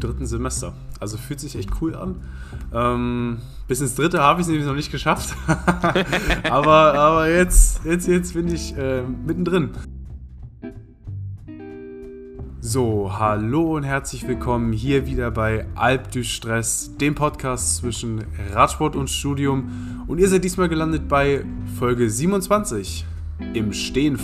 [0.00, 0.72] dritten Semester.
[1.00, 2.16] Also fühlt sich echt cool an.
[2.72, 5.34] Ähm, bis ins dritte habe ich es nämlich noch nicht geschafft.
[6.50, 9.70] aber, aber jetzt, jetzt, jetzt bin ich äh, mittendrin.
[12.60, 18.94] So, hallo und herzlich willkommen hier wieder bei Alp du Stress, dem Podcast zwischen Radsport
[18.96, 20.04] und Studium.
[20.06, 21.44] Und ihr seid diesmal gelandet bei
[21.78, 23.06] Folge 27
[23.54, 24.18] im Stehen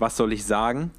[0.00, 0.90] was soll ich sagen?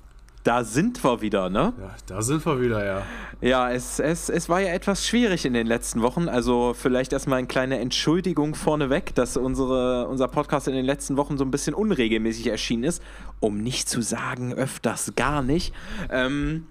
[0.44, 1.74] Da sind wir wieder, ne?
[1.80, 3.04] Ja, da sind wir wieder, ja.
[3.42, 6.28] Ja, es, es, es war ja etwas schwierig in den letzten Wochen.
[6.28, 11.38] Also vielleicht erstmal eine kleine Entschuldigung vorneweg, dass unsere, unser Podcast in den letzten Wochen
[11.38, 13.04] so ein bisschen unregelmäßig erschienen ist.
[13.40, 15.76] Um nicht zu sagen, öfters gar nicht.
[16.10, 16.66] Ähm,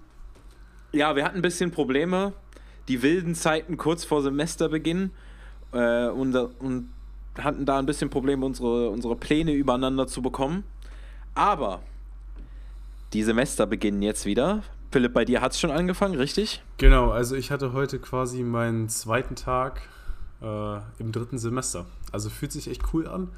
[0.91, 2.33] ja, wir hatten ein bisschen Probleme.
[2.89, 5.11] Die wilden Zeiten kurz vor Semesterbeginn.
[5.71, 6.89] Äh, und, und
[7.37, 10.65] hatten da ein bisschen Probleme, unsere, unsere Pläne übereinander zu bekommen.
[11.35, 11.81] Aber
[13.13, 14.63] die Semester beginnen jetzt wieder.
[14.91, 16.61] Philipp, bei dir hat es schon angefangen, richtig?
[16.77, 19.81] Genau, also ich hatte heute quasi meinen zweiten Tag
[20.41, 21.85] äh, im dritten Semester.
[22.11, 23.29] Also fühlt sich echt cool an.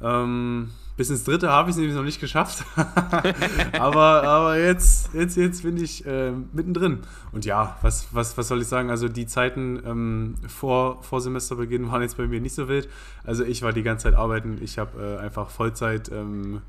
[0.00, 2.64] Ähm, bis ins dritte habe ich es nämlich noch nicht geschafft.
[3.78, 7.00] aber aber jetzt, jetzt, jetzt bin ich äh, mittendrin.
[7.32, 8.90] Und ja, was, was, was soll ich sagen?
[8.90, 12.88] Also die Zeiten ähm, vor, vor Semesterbeginn waren jetzt bei mir nicht so wild.
[13.24, 14.58] Also ich war die ganze Zeit arbeiten.
[14.60, 16.62] Ich habe äh, einfach Vollzeit ähm,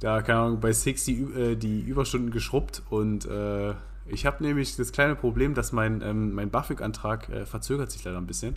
[0.00, 3.74] da, keine Ahnung, bei Six die, äh, die Überstunden geschrubbt und äh,
[4.10, 8.18] ich habe nämlich das kleine Problem, dass mein, ähm, mein BAföG-Antrag äh, verzögert sich leider
[8.18, 8.56] ein bisschen.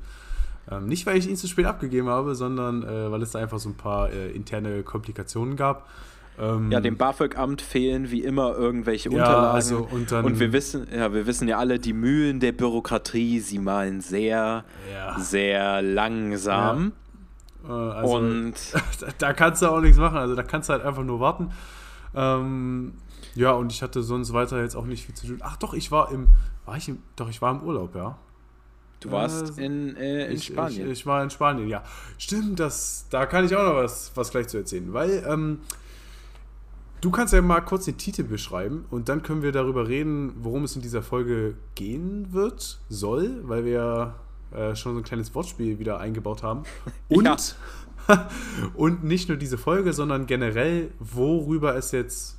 [0.69, 3.59] Ähm, nicht, weil ich ihn zu spät abgegeben habe, sondern äh, weil es da einfach
[3.59, 5.89] so ein paar äh, interne Komplikationen gab.
[6.39, 9.55] Ähm, ja, dem BAföG-Amt fehlen wie immer irgendwelche ja, Unterlagen.
[9.55, 13.39] Also, und, dann, und, wir wissen, ja, wir wissen ja alle, die Mühlen der Bürokratie,
[13.39, 15.19] sie malen sehr, ja.
[15.19, 16.87] sehr langsam.
[16.87, 16.91] Äh,
[17.67, 18.53] also, und
[19.19, 20.17] da kannst du auch nichts machen.
[20.17, 21.51] Also da kannst du halt einfach nur warten.
[22.15, 22.93] Ähm,
[23.35, 25.39] ja, und ich hatte sonst weiter jetzt auch nicht viel zu tun.
[25.41, 26.27] Ach doch, ich war im,
[26.65, 28.17] war ich im, doch, ich war im Urlaub, ja.
[28.99, 30.85] Du warst äh, in, äh, in ich, Spanien.
[30.87, 31.83] Ich, ich, war in Spanien, ja.
[32.17, 34.93] Stimmt, das, da kann ich auch noch was, was gleich zu erzählen.
[34.93, 35.59] Weil, ähm,
[37.01, 40.63] du kannst ja mal kurz den Titel beschreiben und dann können wir darüber reden, worum
[40.63, 44.15] es in dieser Folge gehen wird, soll, weil wir
[44.51, 46.63] äh, schon so ein kleines Wortspiel wieder eingebaut haben.
[47.09, 47.37] Und, ja.
[48.75, 52.37] und nicht nur diese Folge, sondern generell, worüber es jetzt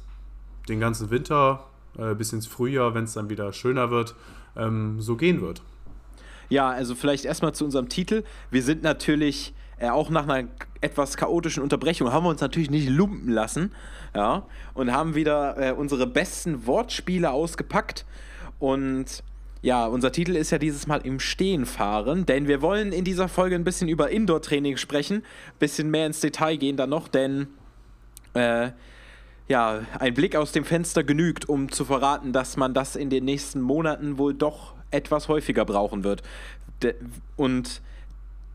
[0.69, 1.65] den ganzen Winter
[1.97, 4.15] äh, bis ins Frühjahr, wenn es dann wieder schöner wird,
[4.57, 5.63] ähm, so gehen wird.
[6.49, 8.25] Ja, also vielleicht erstmal zu unserem Titel.
[8.51, 10.49] Wir sind natürlich äh, auch nach einer
[10.81, 13.73] etwas chaotischen Unterbrechung, haben wir uns natürlich nicht lumpen lassen,
[14.15, 18.05] ja, und haben wieder äh, unsere besten Wortspiele ausgepackt
[18.59, 19.23] und
[19.63, 23.29] ja, unser Titel ist ja dieses Mal im Stehen fahren, denn wir wollen in dieser
[23.29, 27.47] Folge ein bisschen über Indoor-Training sprechen, ein bisschen mehr ins Detail gehen dann noch, denn
[28.35, 28.71] äh,
[29.47, 33.25] ja, ein Blick aus dem Fenster genügt, um zu verraten, dass man das in den
[33.25, 36.23] nächsten Monaten wohl doch etwas häufiger brauchen wird.
[36.83, 36.95] De
[37.37, 37.83] und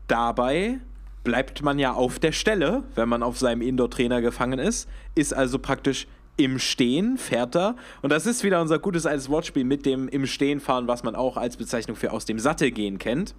[0.08, 0.78] dabei
[1.24, 5.58] bleibt man ja auf der Stelle, wenn man auf seinem Indoor-Trainer gefangen ist, ist also
[5.58, 6.06] praktisch
[6.38, 7.76] im Stehen fährt er.
[8.00, 11.14] Und das ist wieder unser gutes altes Wortspiel mit dem im Stehen fahren, was man
[11.14, 13.34] auch als Bezeichnung für aus dem Sattel gehen kennt.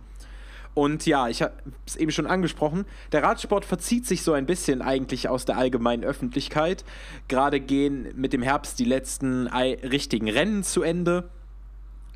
[0.75, 1.53] Und ja, ich habe
[1.87, 6.03] es eben schon angesprochen, der Radsport verzieht sich so ein bisschen eigentlich aus der allgemeinen
[6.03, 6.83] Öffentlichkeit.
[7.27, 11.29] Gerade gehen mit dem Herbst die letzten richtigen Rennen zu Ende.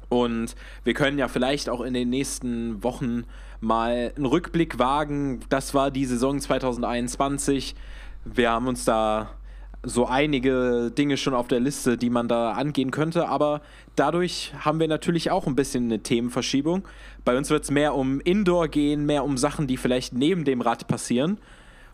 [0.10, 3.24] Und wir können ja vielleicht auch in den nächsten Wochen
[3.62, 5.40] mal einen Rückblick wagen.
[5.50, 7.74] Das war die Saison 2021.
[8.26, 9.32] Wir haben uns da
[9.84, 13.62] so einige Dinge schon auf der Liste, die man da angehen könnte, aber
[13.96, 16.88] dadurch haben wir natürlich auch ein bisschen eine Themenverschiebung.
[17.26, 20.62] Bei uns wird es mehr um Indoor gehen, mehr um Sachen, die vielleicht neben dem
[20.62, 21.38] Rad passieren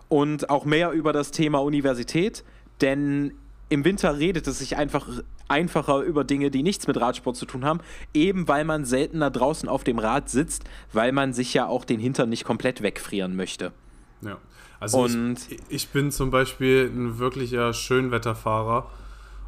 [0.07, 2.44] und auch mehr über das Thema Universität,
[2.81, 3.33] denn
[3.69, 5.07] im Winter redet es sich einfach
[5.47, 7.79] einfacher über Dinge, die nichts mit Radsport zu tun haben,
[8.13, 11.99] eben weil man seltener draußen auf dem Rad sitzt, weil man sich ja auch den
[11.99, 13.72] Hintern nicht komplett wegfrieren möchte.
[14.21, 14.37] Ja.
[14.79, 18.89] Also und ich, ich, bin zum Beispiel ein wirklicher Schönwetterfahrer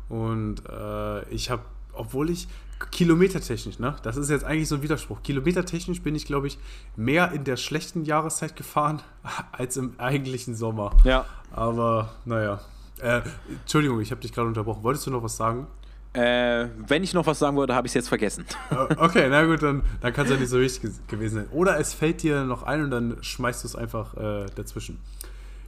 [0.09, 1.63] und äh, ich habe,
[1.93, 2.47] obwohl ich
[2.89, 5.21] kilometertechnisch, ne, das ist jetzt eigentlich so ein Widerspruch.
[5.23, 6.57] Kilometertechnisch bin ich, glaube ich,
[6.95, 9.01] mehr in der schlechten Jahreszeit gefahren
[9.51, 10.97] als im eigentlichen Sommer.
[11.03, 11.25] Ja.
[11.51, 12.61] Aber naja.
[12.99, 14.83] Äh, Entschuldigung, ich habe dich gerade unterbrochen.
[14.83, 15.67] Wolltest du noch was sagen?
[16.13, 18.45] Äh, wenn ich noch was sagen wollte, habe ich es jetzt vergessen.
[18.69, 21.47] Äh, okay, na gut, dann, dann kann es ja nicht so wichtig gewesen sein.
[21.51, 24.99] Oder es fällt dir noch ein und dann schmeißt du es einfach äh, dazwischen.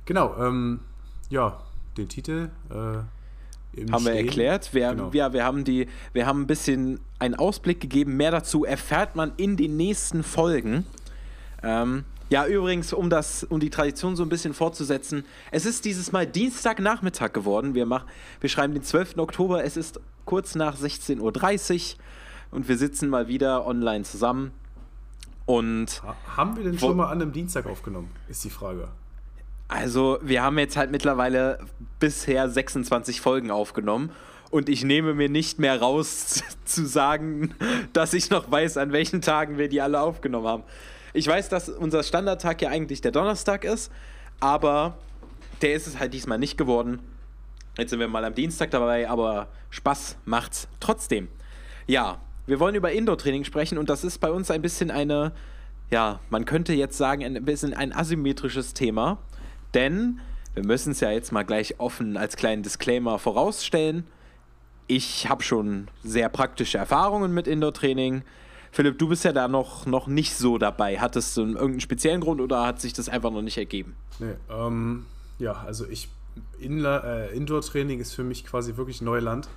[0.05, 0.81] Genau, ähm,
[1.29, 1.61] ja,
[1.97, 2.49] den Titel.
[2.69, 3.07] Äh, haben
[4.01, 4.05] Stehen.
[4.05, 4.73] wir erklärt.
[4.73, 5.11] Wir, genau.
[5.13, 8.17] ja, wir, haben die, wir haben ein bisschen einen Ausblick gegeben.
[8.17, 10.85] Mehr dazu erfährt man in den nächsten Folgen.
[11.63, 16.11] Ähm, ja, übrigens, um, das, um die Tradition so ein bisschen fortzusetzen, es ist dieses
[16.11, 17.75] Mal Dienstagnachmittag geworden.
[17.75, 18.05] Wir, mach,
[18.41, 19.17] wir schreiben den 12.
[19.17, 21.99] Oktober, es ist kurz nach 16.30 Uhr
[22.51, 24.51] und wir sitzen mal wieder online zusammen.
[25.45, 26.01] Und
[26.37, 28.87] haben wir denn schon mal an einem Dienstag aufgenommen, ist die Frage.
[29.67, 31.59] Also, wir haben jetzt halt mittlerweile
[31.99, 34.11] bisher 26 Folgen aufgenommen
[34.51, 37.55] und ich nehme mir nicht mehr raus zu sagen,
[37.91, 40.63] dass ich noch weiß, an welchen Tagen wir die alle aufgenommen haben.
[41.13, 43.91] Ich weiß, dass unser Standardtag ja eigentlich der Donnerstag ist,
[44.39, 44.97] aber
[45.61, 46.99] der ist es halt diesmal nicht geworden.
[47.77, 51.27] Jetzt sind wir mal am Dienstag dabei, aber Spaß macht's trotzdem.
[51.87, 55.31] Ja, wir wollen über Indoor-Training sprechen und das ist bei uns ein bisschen eine,
[55.89, 59.17] ja, man könnte jetzt sagen, ein bisschen ein asymmetrisches Thema.
[59.73, 60.19] Denn
[60.53, 64.05] wir müssen es ja jetzt mal gleich offen als kleinen Disclaimer vorausstellen.
[64.85, 68.21] Ich habe schon sehr praktische Erfahrungen mit Indoor-Training.
[68.71, 70.99] Philipp, du bist ja da noch, noch nicht so dabei.
[70.99, 73.95] Hattest du irgendeinen speziellen Grund oder hat sich das einfach noch nicht ergeben?
[74.19, 75.05] Nee, ähm,
[75.39, 76.09] ja, also ich
[76.59, 79.49] äh, Indoor-Training ist für mich quasi wirklich Neuland.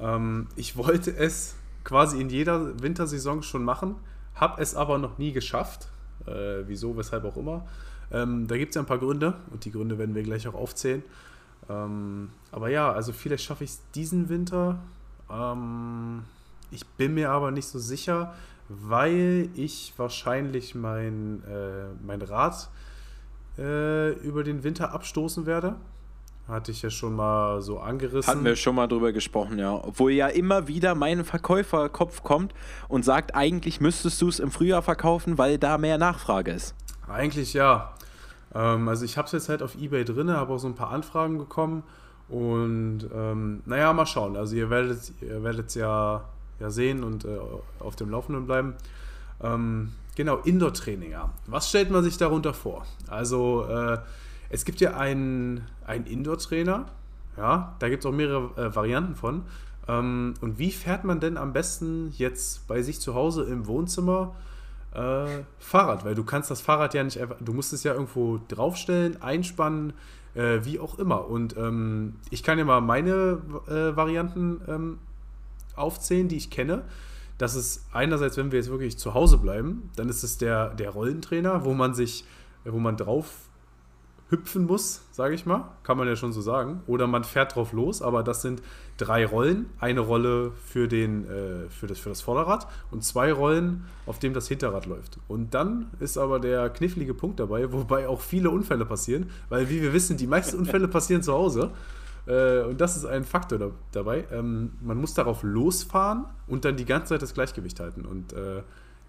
[0.00, 3.96] Ähm, ich wollte es quasi in jeder Wintersaison schon machen,
[4.34, 5.88] habe es aber noch nie geschafft.
[6.26, 7.66] Äh, wieso, weshalb auch immer.
[8.10, 10.54] Ähm, da gibt es ja ein paar Gründe und die Gründe werden wir gleich auch
[10.54, 11.02] aufzählen.
[11.68, 14.78] Ähm, aber ja, also vielleicht schaffe ich es diesen Winter.
[15.30, 16.24] Ähm,
[16.70, 18.34] ich bin mir aber nicht so sicher,
[18.68, 22.68] weil ich wahrscheinlich mein, äh, mein Rad
[23.58, 25.76] äh, über den Winter abstoßen werde.
[26.48, 28.30] Hatte ich ja schon mal so angerissen.
[28.30, 29.72] Hatten wir schon mal drüber gesprochen, ja.
[29.74, 32.54] Obwohl ja immer wieder mein Verkäuferkopf kommt
[32.88, 36.74] und sagt, eigentlich müsstest du es im Frühjahr verkaufen, weil da mehr Nachfrage ist.
[37.08, 37.94] Eigentlich ja.
[38.54, 40.90] Ähm, also ich habe es jetzt halt auf Ebay drin, habe auch so ein paar
[40.90, 41.82] Anfragen bekommen
[42.28, 44.36] und ähm, naja, mal schauen.
[44.36, 46.24] Also ihr werdet ihr werdet ja,
[46.60, 47.38] ja sehen und äh,
[47.80, 48.74] auf dem Laufenden bleiben.
[49.42, 51.30] Ähm, genau, Indoor-Training, ja.
[51.46, 52.86] Was stellt man sich darunter vor?
[53.08, 53.98] Also äh,
[54.50, 56.86] es gibt ja einen, einen Indoor-Trainer,
[57.36, 59.42] ja, da gibt es auch mehrere äh, Varianten von.
[59.88, 64.34] Ähm, und wie fährt man denn am besten jetzt bei sich zu Hause im Wohnzimmer
[64.94, 65.26] äh,
[65.58, 69.20] Fahrrad, weil du kannst das Fahrrad ja nicht einfach, du musst es ja irgendwo draufstellen,
[69.22, 69.92] einspannen,
[70.34, 71.28] äh, wie auch immer.
[71.28, 74.98] Und ähm, ich kann ja mal meine äh, Varianten ähm,
[75.74, 76.82] aufzählen, die ich kenne.
[77.38, 80.90] Das ist einerseits, wenn wir jetzt wirklich zu Hause bleiben, dann ist es der, der
[80.90, 82.24] Rollentrainer, wo man sich,
[82.64, 83.45] wo man drauf
[84.28, 86.82] hüpfen muss, sage ich mal, kann man ja schon so sagen.
[86.86, 88.60] Oder man fährt drauf los, aber das sind
[88.96, 89.66] drei Rollen.
[89.78, 94.34] Eine Rolle für, den, äh, für, das, für das Vorderrad und zwei Rollen, auf dem
[94.34, 95.18] das Hinterrad läuft.
[95.28, 99.80] Und dann ist aber der knifflige Punkt dabei, wobei auch viele Unfälle passieren, weil wie
[99.80, 101.70] wir wissen, die meisten Unfälle passieren zu Hause.
[102.26, 104.24] Äh, und das ist ein Faktor da, dabei.
[104.32, 108.04] Ähm, man muss darauf losfahren und dann die ganze Zeit das Gleichgewicht halten.
[108.04, 108.62] Und äh,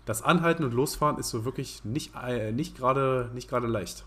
[0.06, 4.06] das Anhalten und Losfahren ist so wirklich nicht, äh, nicht gerade nicht leicht.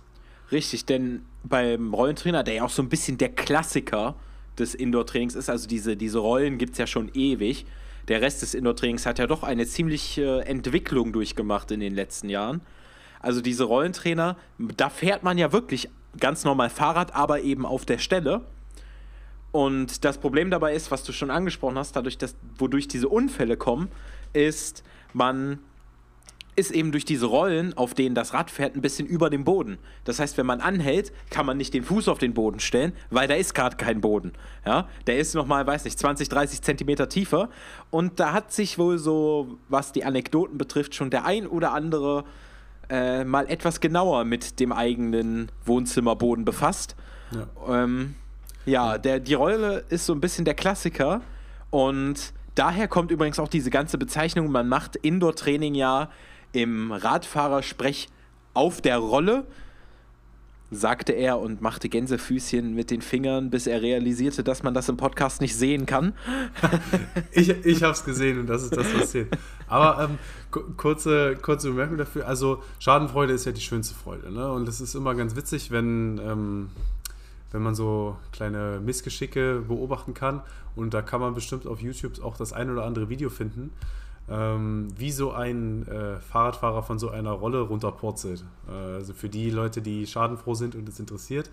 [0.52, 4.16] Richtig, denn beim Rollentrainer, der ja auch so ein bisschen der Klassiker
[4.58, 7.66] des Indoor-Trainings ist, also diese, diese Rollen gibt es ja schon ewig.
[8.08, 12.62] Der Rest des Indoor-Trainings hat ja doch eine ziemliche Entwicklung durchgemacht in den letzten Jahren.
[13.20, 15.88] Also diese Rollentrainer, da fährt man ja wirklich
[16.18, 18.40] ganz normal Fahrrad, aber eben auf der Stelle.
[19.52, 23.56] Und das Problem dabei ist, was du schon angesprochen hast, dadurch, dass, wodurch diese Unfälle
[23.56, 23.88] kommen,
[24.32, 24.82] ist,
[25.12, 25.58] man
[26.56, 29.78] ist eben durch diese Rollen, auf denen das Rad fährt, ein bisschen über dem Boden.
[30.04, 33.28] Das heißt, wenn man anhält, kann man nicht den Fuß auf den Boden stellen, weil
[33.28, 34.32] da ist gerade kein Boden.
[34.66, 34.88] Ja?
[35.06, 37.50] Der ist nochmal, weiß nicht, 20, 30 Zentimeter tiefer.
[37.90, 42.24] Und da hat sich wohl so, was die Anekdoten betrifft, schon der ein oder andere
[42.88, 46.96] äh, mal etwas genauer mit dem eigenen Wohnzimmerboden befasst.
[47.30, 48.16] Ja, ähm,
[48.66, 51.22] ja der, die Rolle ist so ein bisschen der Klassiker.
[51.70, 56.10] Und daher kommt übrigens auch diese ganze Bezeichnung, man macht Indoor-Training ja
[56.52, 58.08] im Radfahrersprech
[58.54, 59.46] auf der Rolle,
[60.70, 64.96] sagte er und machte Gänsefüßchen mit den Fingern, bis er realisierte, dass man das im
[64.96, 66.14] Podcast nicht sehen kann.
[67.32, 69.36] ich ich habe es gesehen und das ist das, was zählt.
[69.66, 70.18] Aber ähm,
[70.76, 72.26] kurze, kurze Bemerkung dafür.
[72.26, 74.32] Also Schadenfreude ist ja die schönste Freude.
[74.32, 74.50] Ne?
[74.50, 76.70] Und es ist immer ganz witzig, wenn, ähm,
[77.50, 80.40] wenn man so kleine Missgeschicke beobachten kann.
[80.76, 83.72] Und da kann man bestimmt auf YouTube auch das ein oder andere Video finden
[84.30, 88.44] ähm, wie so ein äh, Fahrradfahrer von so einer Rolle runterpurzelt.
[88.68, 91.50] Äh, also für die Leute, die schadenfroh sind und es interessiert,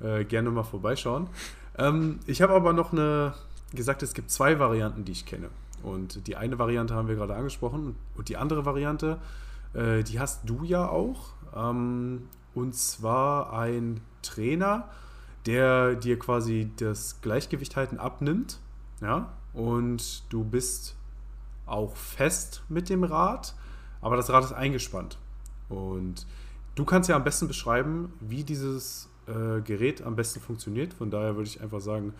[0.00, 1.28] äh, gerne mal vorbeischauen.
[1.78, 3.34] Ähm, ich habe aber noch eine
[3.74, 5.48] gesagt, es gibt zwei Varianten, die ich kenne.
[5.82, 9.18] Und die eine Variante haben wir gerade angesprochen und die andere Variante,
[9.74, 11.30] äh, die hast du ja auch.
[11.54, 14.88] Ähm, und zwar ein Trainer,
[15.46, 18.58] der dir quasi das Gleichgewicht halten abnimmt.
[19.00, 20.97] Ja, und du bist
[21.68, 23.54] auch fest mit dem Rad,
[24.00, 25.18] aber das Rad ist eingespannt.
[25.68, 26.26] Und
[26.74, 30.94] du kannst ja am besten beschreiben, wie dieses äh, Gerät am besten funktioniert.
[30.94, 32.14] Von daher würde ich einfach sagen,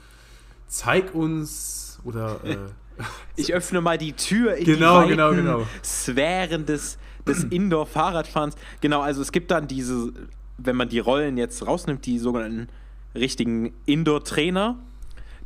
[0.66, 2.40] zeig uns oder.
[2.44, 2.56] Äh,
[3.36, 5.66] ich öffne mal die Tür in genau, die genau, genau.
[5.84, 8.56] Sphären des, des Indoor-Fahrradfahrens.
[8.80, 10.12] Genau, also es gibt dann diese,
[10.58, 12.68] wenn man die Rollen jetzt rausnimmt, die sogenannten
[13.14, 14.78] richtigen Indoor-Trainer.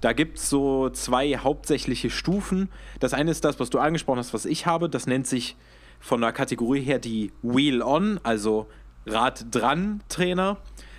[0.02, 2.68] Da gibt es so zwei hauptsächliche Stufen.
[2.98, 4.90] Das eine ist das, was du angesprochen hast, was ich habe.
[4.90, 5.56] Das nennt sich
[6.00, 8.66] von der Kategorie her die Wheel-On, also
[9.06, 10.56] Rad-Dran-Trainer.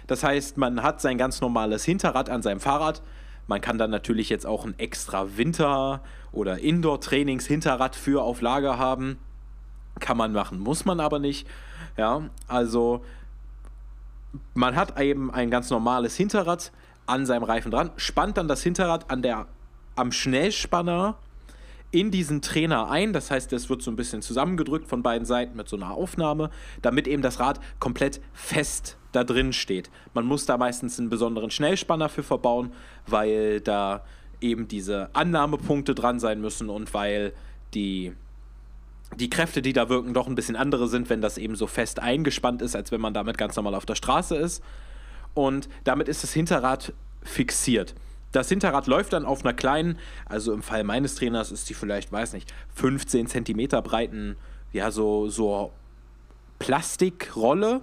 [0.08, 3.02] Das heißt, man hat sein ganz normales Hinterrad an seinem Fahrrad.
[3.48, 9.18] Man kann dann natürlich jetzt auch ein extra Winter- oder Indoor-Trainings-Hinterrad für auf Lager haben.
[10.00, 11.46] Kann man machen, muss man aber nicht.
[11.98, 13.04] Ja, also
[14.54, 16.72] man hat eben ein ganz normales Hinterrad
[17.06, 19.48] an seinem Reifen dran, spannt dann das Hinterrad an der,
[19.96, 21.18] am Schnellspanner
[21.92, 23.14] in diesen Trainer ein.
[23.14, 26.50] Das heißt, es wird so ein bisschen zusammengedrückt von beiden Seiten mit so einer Aufnahme,
[26.82, 29.92] damit eben das Rad komplett fest da drin steht.
[30.14, 32.74] Man muss da meistens einen besonderen Schnellspanner für verbauen,
[33.06, 34.04] weil da
[34.42, 37.34] eben diese Annahmepunkte dran sein müssen und weil
[37.76, 38.14] die,
[39.16, 42.00] die Kräfte, die da wirken, doch ein bisschen andere sind, wenn das eben so fest
[42.00, 44.64] eingespannt ist, als wenn man damit ganz normal auf der Straße ist.
[45.34, 47.96] Und damit ist das Hinterrad fixiert.
[48.32, 52.12] Das Hinterrad läuft dann auf einer kleinen, also im Fall meines Trainers ist die vielleicht,
[52.12, 54.36] weiß nicht, 15 Zentimeter breiten,
[54.72, 55.72] ja, so, so
[56.60, 57.82] Plastikrolle.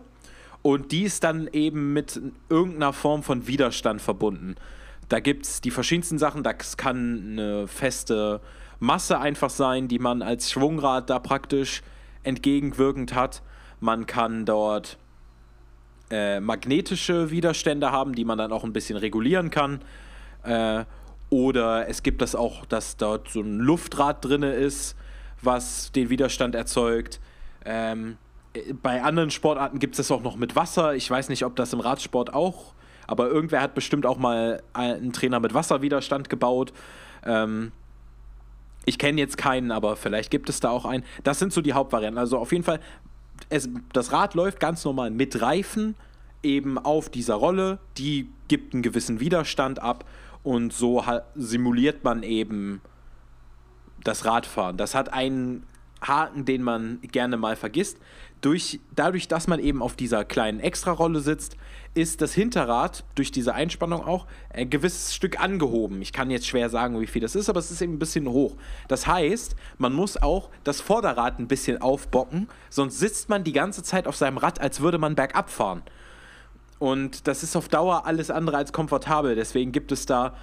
[0.63, 4.57] Und die ist dann eben mit irgendeiner Form von Widerstand verbunden.
[5.09, 6.43] Da gibt es die verschiedensten Sachen.
[6.43, 8.41] Das kann eine feste
[8.79, 11.83] Masse einfach sein, die man als Schwungrad da praktisch
[12.23, 13.43] entgegenwirkend hat.
[13.81, 14.99] Man kann dort
[16.11, 19.81] äh, magnetische Widerstände haben, die man dann auch ein bisschen regulieren kann.
[20.43, 20.85] Äh,
[21.31, 24.97] oder es gibt das auch, dass dort so ein Luftrad drin ist,
[25.43, 27.21] was den Widerstand erzeugt.
[27.65, 28.19] Ähm,
[28.83, 30.95] bei anderen Sportarten gibt es das auch noch mit Wasser.
[30.95, 32.75] Ich weiß nicht, ob das im Radsport auch,
[33.07, 36.73] aber irgendwer hat bestimmt auch mal einen Trainer mit Wasserwiderstand gebaut.
[37.25, 37.71] Ähm,
[38.87, 41.05] ich kenne jetzt keinen, aber vielleicht gibt es da auch einen.
[41.23, 42.19] Das sind so die Hauptvarianten.
[42.19, 42.81] Also auf jeden Fall,
[43.49, 45.95] es, das Rad läuft ganz normal mit Reifen
[46.43, 47.79] eben auf dieser Rolle.
[47.99, 50.05] Die gibt einen gewissen Widerstand ab
[50.43, 51.05] und so
[51.35, 52.81] simuliert man eben
[54.03, 54.77] das Radfahren.
[54.77, 55.67] Das hat einen
[56.01, 57.99] Haken, den man gerne mal vergisst.
[58.41, 61.57] Durch, dadurch, dass man eben auf dieser kleinen Extrarolle sitzt,
[61.93, 66.01] ist das Hinterrad durch diese Einspannung auch ein gewisses Stück angehoben.
[66.01, 68.29] Ich kann jetzt schwer sagen, wie viel das ist, aber es ist eben ein bisschen
[68.29, 68.57] hoch.
[68.89, 73.83] Das heißt, man muss auch das Vorderrad ein bisschen aufbocken, sonst sitzt man die ganze
[73.83, 75.83] Zeit auf seinem Rad, als würde man bergab fahren.
[76.79, 79.35] Und das ist auf Dauer alles andere als komfortabel.
[79.35, 80.35] Deswegen gibt es da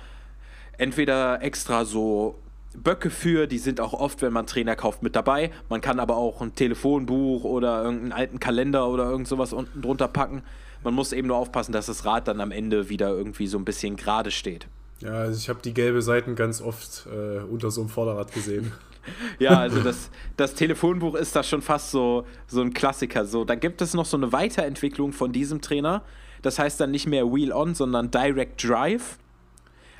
[0.77, 2.35] entweder extra so
[2.83, 5.51] Böcke für, die sind auch oft, wenn man Trainer kauft, mit dabei.
[5.67, 10.07] Man kann aber auch ein Telefonbuch oder irgendeinen alten Kalender oder irgend sowas unten drunter
[10.07, 10.43] packen.
[10.83, 13.65] Man muss eben nur aufpassen, dass das Rad dann am Ende wieder irgendwie so ein
[13.65, 14.67] bisschen gerade steht.
[14.99, 18.71] Ja, also ich habe die gelbe Seiten ganz oft äh, unter so einem Vorderrad gesehen.
[19.39, 23.25] ja, also das, das Telefonbuch ist da schon fast so, so ein Klassiker.
[23.25, 26.03] So, dann gibt es noch so eine Weiterentwicklung von diesem Trainer.
[26.43, 29.17] Das heißt dann nicht mehr Wheel On, sondern Direct Drive,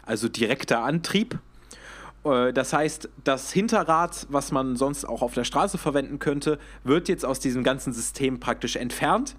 [0.03, 1.39] also direkter Antrieb.
[2.27, 7.09] Äh, das heißt, das Hinterrad, was man sonst auch auf der Straße verwenden könnte, wird
[7.09, 9.35] jetzt aus diesem ganzen System praktisch entfernt.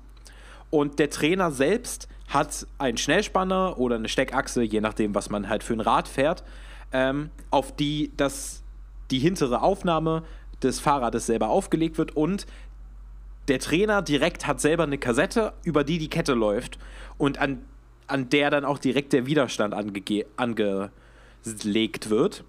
[0.71, 5.65] Und der Trainer selbst hat einen Schnellspanner oder eine Steckachse, je nachdem, was man halt
[5.65, 6.45] für ein Rad fährt,
[6.93, 8.63] ähm, auf die das,
[9.11, 10.25] die hintere Aufnahme
[10.63, 12.47] des Fahrrades selber aufgelegt wird und
[13.49, 16.79] der Trainer direkt hat selber eine Kassette, über die die Kette läuft
[17.17, 17.65] und an,
[18.07, 20.27] an der dann auch direkt der Widerstand angelegt
[22.11, 22.45] wird.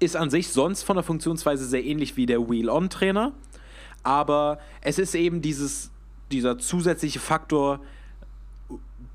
[0.00, 3.32] Ist an sich sonst von der Funktionsweise sehr ähnlich wie der Wheel-On-Trainer,
[4.02, 5.90] aber es ist eben dieses,
[6.30, 7.80] dieser zusätzliche Faktor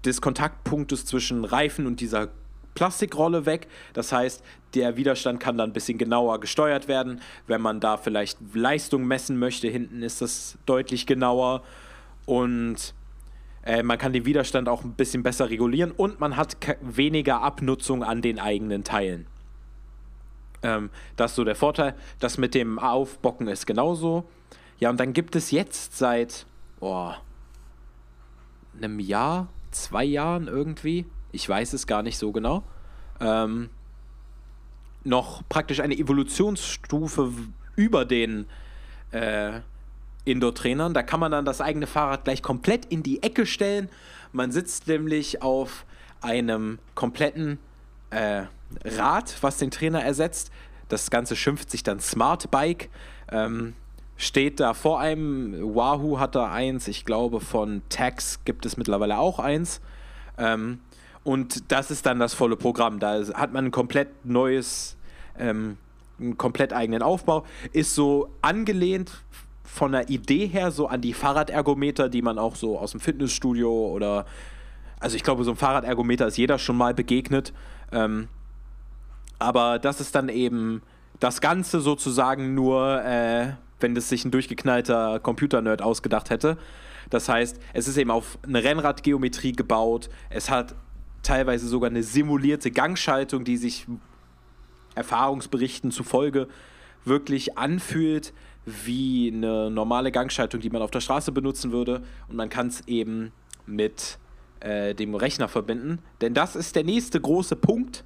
[0.06, 2.30] des Kontaktpunktes zwischen Reifen und dieser
[2.76, 3.68] Plastikrolle weg.
[3.94, 4.44] Das heißt,
[4.74, 7.22] der Widerstand kann dann ein bisschen genauer gesteuert werden.
[7.48, 11.64] Wenn man da vielleicht Leistung messen möchte, hinten ist das deutlich genauer.
[12.26, 12.94] Und
[13.64, 18.04] äh, man kann den Widerstand auch ein bisschen besser regulieren und man hat weniger Abnutzung
[18.04, 19.28] an den eigenen Teilen.
[20.64, 21.96] Ähm, das ist so der Vorteil.
[22.20, 24.26] Das mit dem Aufbocken ist genauso.
[24.80, 26.46] Ja, und dann gibt es jetzt seit
[26.80, 27.12] oh,
[28.78, 32.64] einem Jahr, zwei Jahren irgendwie, ich weiß es gar nicht so genau,
[33.20, 33.70] ähm,
[35.04, 37.32] noch praktisch eine Evolutionsstufe
[37.76, 38.46] über den
[39.12, 39.62] äh,
[40.26, 40.94] Indoor-Trainern.
[40.94, 43.90] Da kann man dann das eigene Fahrrad gleich komplett in die Ecke stellen.
[44.32, 45.86] Man sitzt nämlich auf
[46.22, 47.58] einem kompletten
[48.12, 48.44] äh,
[48.84, 50.52] Rad, was den Trainer ersetzt.
[50.88, 52.90] Das Ganze schimpft sich dann Smart Bike.
[53.32, 53.74] Ähm,
[54.18, 55.76] steht da vor einem.
[55.76, 56.88] Wahoo hat da eins.
[56.88, 59.82] Ich glaube, von Tax gibt es mittlerweile auch eins.
[60.38, 60.80] Ähm,
[61.24, 63.00] und das ist dann das volle Programm.
[63.00, 64.98] Da hat man ein komplett neues,
[65.38, 65.78] ähm,
[66.20, 67.46] einen komplett eigenen Aufbau.
[67.72, 69.12] Ist so angelehnt
[69.64, 73.72] von der Idee her so an die Fahrradergometer, die man auch so aus dem Fitnessstudio
[73.72, 74.26] oder.
[75.00, 77.54] Also ich glaube, so ein Fahrradergometer ist jeder schon mal begegnet.
[77.94, 78.28] Ähm,
[79.40, 80.82] aber das ist dann eben
[81.20, 86.58] das Ganze sozusagen nur, äh, wenn das sich ein durchgeknallter Computer-Nerd ausgedacht hätte.
[87.10, 90.10] Das heißt, es ist eben auf eine Rennradgeometrie gebaut.
[90.30, 90.76] Es hat
[91.24, 93.88] teilweise sogar eine simulierte Gangschaltung, die sich
[94.96, 96.48] Erfahrungsberichten zufolge
[97.06, 98.34] wirklich anfühlt
[98.66, 102.04] wie eine normale Gangschaltung, die man auf der Straße benutzen würde.
[102.28, 103.32] Und man kann es eben
[103.66, 104.20] mit
[104.60, 106.00] äh, dem Rechner verbinden.
[106.22, 108.04] Denn das ist der nächste große Punkt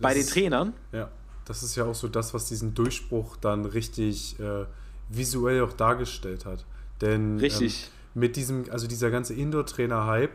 [0.00, 0.72] bei den Trainern.
[0.92, 1.08] Ja,
[1.44, 4.66] das ist ja auch so das, was diesen Durchbruch dann richtig äh,
[5.08, 6.64] visuell auch dargestellt hat.
[7.00, 7.84] Denn richtig.
[7.84, 10.32] Ähm, mit diesem, also dieser ganze Indoor-Trainer-Hype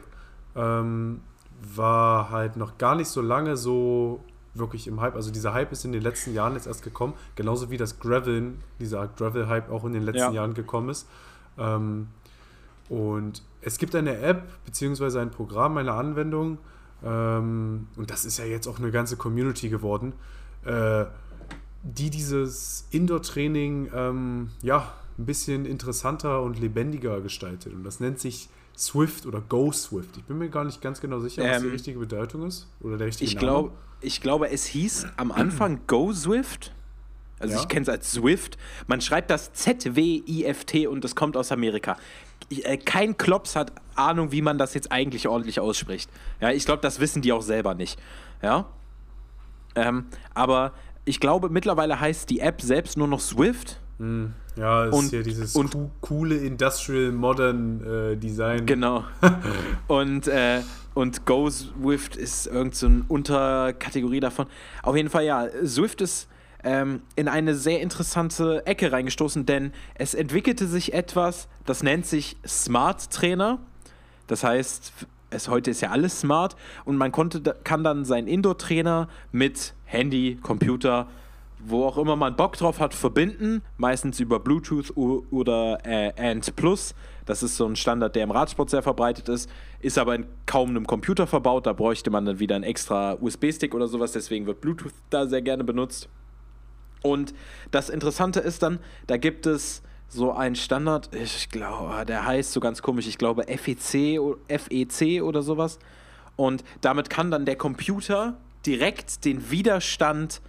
[0.56, 1.22] ähm,
[1.76, 5.16] war halt noch gar nicht so lange so wirklich im Hype.
[5.16, 8.54] Also dieser Hype ist in den letzten Jahren jetzt erst gekommen, genauso wie das Gravel,
[8.80, 10.32] dieser Gravel-Hype auch in den letzten ja.
[10.32, 11.08] Jahren gekommen ist.
[11.58, 12.08] Ähm,
[12.90, 16.60] und es gibt eine App beziehungsweise ein Programm, eine Anwendung,
[17.04, 20.14] ähm, und das ist ja jetzt auch eine ganze Community geworden,
[20.66, 21.06] äh,
[21.84, 27.74] die dieses Indoor-Training ähm, ja ein bisschen interessanter und lebendiger gestaltet.
[27.74, 30.18] Und das nennt sich Swift oder Go Swift.
[30.18, 32.98] Ich bin mir gar nicht ganz genau sicher, was ähm, die richtige Bedeutung ist oder
[32.98, 33.46] der richtige ich Name.
[33.46, 36.74] Glaub, ich glaube, es hieß am Anfang Go Swift.
[37.40, 37.62] Also ja.
[37.62, 38.58] ich kenne es als Swift.
[38.88, 41.98] Man schreibt das Z-W-I-F-T und das kommt aus Amerika.
[42.50, 46.10] Äh, kein Klops hat Ahnung, wie man das jetzt eigentlich ordentlich ausspricht.
[46.40, 48.00] Ja, ich glaube, das wissen die auch selber nicht.
[48.42, 48.66] Ja.
[49.76, 50.74] Ähm, aber
[51.06, 53.80] ich glaube, mittlerweile heißt die App selbst nur noch Swift.
[54.00, 54.34] Hm.
[54.56, 58.66] Ja, es und, ist ja dieses und, coole Industrial Modern äh, Design.
[58.66, 59.04] Genau.
[59.88, 60.62] und, äh,
[60.94, 64.46] und Go Swift ist irgendeine so Unterkategorie davon.
[64.84, 66.28] Auf jeden Fall, ja, Swift ist
[66.64, 72.38] ähm, in eine sehr interessante Ecke reingestoßen, denn es entwickelte sich etwas, das nennt sich
[72.46, 73.60] Smart Trainer.
[74.28, 74.94] Das heißt,
[75.30, 80.38] es heute ist ja alles smart und man konnte, kann dann seinen Indoor-Trainer mit Handy,
[80.42, 81.08] Computer,
[81.66, 83.62] wo auch immer man Bock drauf hat, verbinden.
[83.78, 86.94] Meistens über Bluetooth oder äh, ANT Plus.
[87.26, 89.50] Das ist so ein Standard, der im Radsport sehr verbreitet ist,
[89.80, 91.66] ist aber in kaum einem Computer verbaut.
[91.66, 94.12] Da bräuchte man dann wieder einen extra USB-Stick oder sowas.
[94.12, 96.10] Deswegen wird Bluetooth da sehr gerne benutzt.
[97.04, 97.36] Und
[97.70, 102.60] das Interessante ist dann, da gibt es so einen Standard, ich glaube, der heißt so
[102.60, 105.80] ganz komisch, ich glaube FEC, FEC oder sowas.
[106.36, 110.42] Und damit kann dann der Computer direkt den Widerstand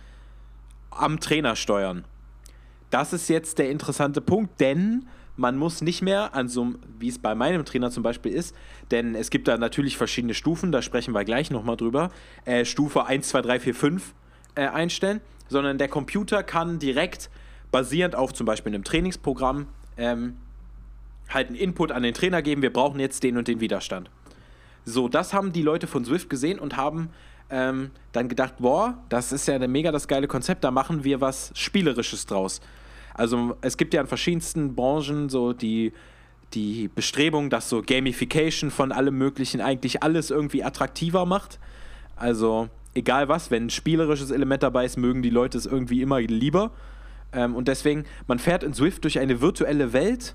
[0.90, 2.04] am Trainer steuern.
[2.90, 7.18] Das ist jetzt der interessante Punkt, denn man muss nicht mehr an so wie es
[7.18, 8.54] bei meinem Trainer zum Beispiel ist,
[8.92, 12.10] denn es gibt da natürlich verschiedene Stufen, da sprechen wir gleich nochmal drüber.
[12.44, 14.14] Äh, Stufe 1, 2, 3, 4, 5
[14.54, 17.30] äh, einstellen sondern der Computer kann direkt
[17.70, 20.36] basierend auf zum Beispiel einem Trainingsprogramm ähm,
[21.28, 24.10] halt einen Input an den Trainer geben, wir brauchen jetzt den und den Widerstand.
[24.84, 27.10] So, das haben die Leute von Swift gesehen und haben
[27.50, 31.52] ähm, dann gedacht, boah, das ist ja mega das geile Konzept, da machen wir was
[31.54, 32.60] Spielerisches draus.
[33.14, 35.92] Also es gibt ja in verschiedensten Branchen so die,
[36.52, 41.58] die Bestrebung, dass so Gamification von allem Möglichen eigentlich alles irgendwie attraktiver macht.
[42.16, 46.20] Also egal was, wenn ein spielerisches Element dabei ist, mögen die Leute es irgendwie immer
[46.20, 46.70] lieber.
[47.32, 50.34] Ähm, und deswegen, man fährt in Swift durch eine virtuelle Welt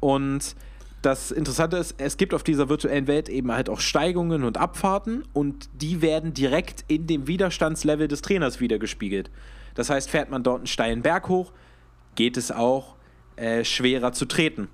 [0.00, 0.56] und
[1.02, 5.24] das Interessante ist, es gibt auf dieser virtuellen Welt eben halt auch Steigungen und Abfahrten
[5.32, 9.28] und die werden direkt in dem Widerstandslevel des Trainers wiedergespiegelt.
[9.74, 11.52] Das heißt, fährt man dort einen steilen Berg hoch,
[12.14, 12.94] geht es auch
[13.34, 14.68] äh, schwerer zu treten.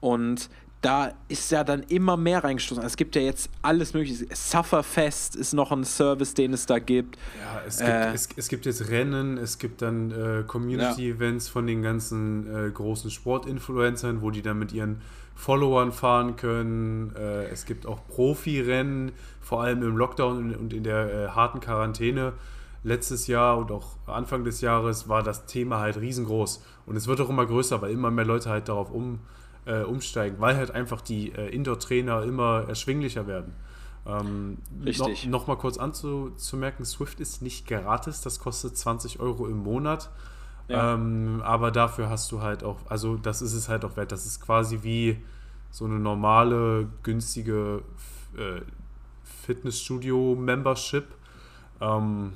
[0.00, 0.48] Und
[0.82, 2.84] da ist ja dann immer mehr reingestoßen.
[2.84, 4.26] Es gibt ja jetzt alles mögliche.
[4.34, 7.16] Sufferfest ist noch ein Service, den es da gibt.
[7.40, 11.52] Ja, es gibt, äh, es, es, gibt jetzt Rennen, es gibt dann äh, Community-Events ja.
[11.52, 15.00] von den ganzen äh, großen Sportinfluencern, wo die dann mit ihren
[15.34, 17.14] Followern fahren können.
[17.16, 22.34] Äh, es gibt auch Profi-Rennen, vor allem im Lockdown und in der äh, harten Quarantäne.
[22.84, 26.62] Letztes Jahr und auch Anfang des Jahres war das Thema halt riesengroß.
[26.86, 29.18] Und es wird auch immer größer, weil immer mehr Leute halt darauf um
[29.66, 33.54] äh, umsteigen, weil halt einfach die äh, Indoor-Trainer immer erschwinglicher werden.
[34.06, 35.26] Ähm, Richtig.
[35.26, 40.10] No, noch mal kurz anzumerken, Swift ist nicht gratis, das kostet 20 Euro im Monat.
[40.68, 40.94] Ja.
[40.94, 44.12] Ähm, aber dafür hast du halt auch, also das ist es halt auch wert.
[44.12, 45.18] Das ist quasi wie
[45.70, 47.82] so eine normale, günstige
[48.36, 48.60] äh,
[49.46, 51.04] Fitnessstudio-Membership.
[51.80, 52.32] Ähm,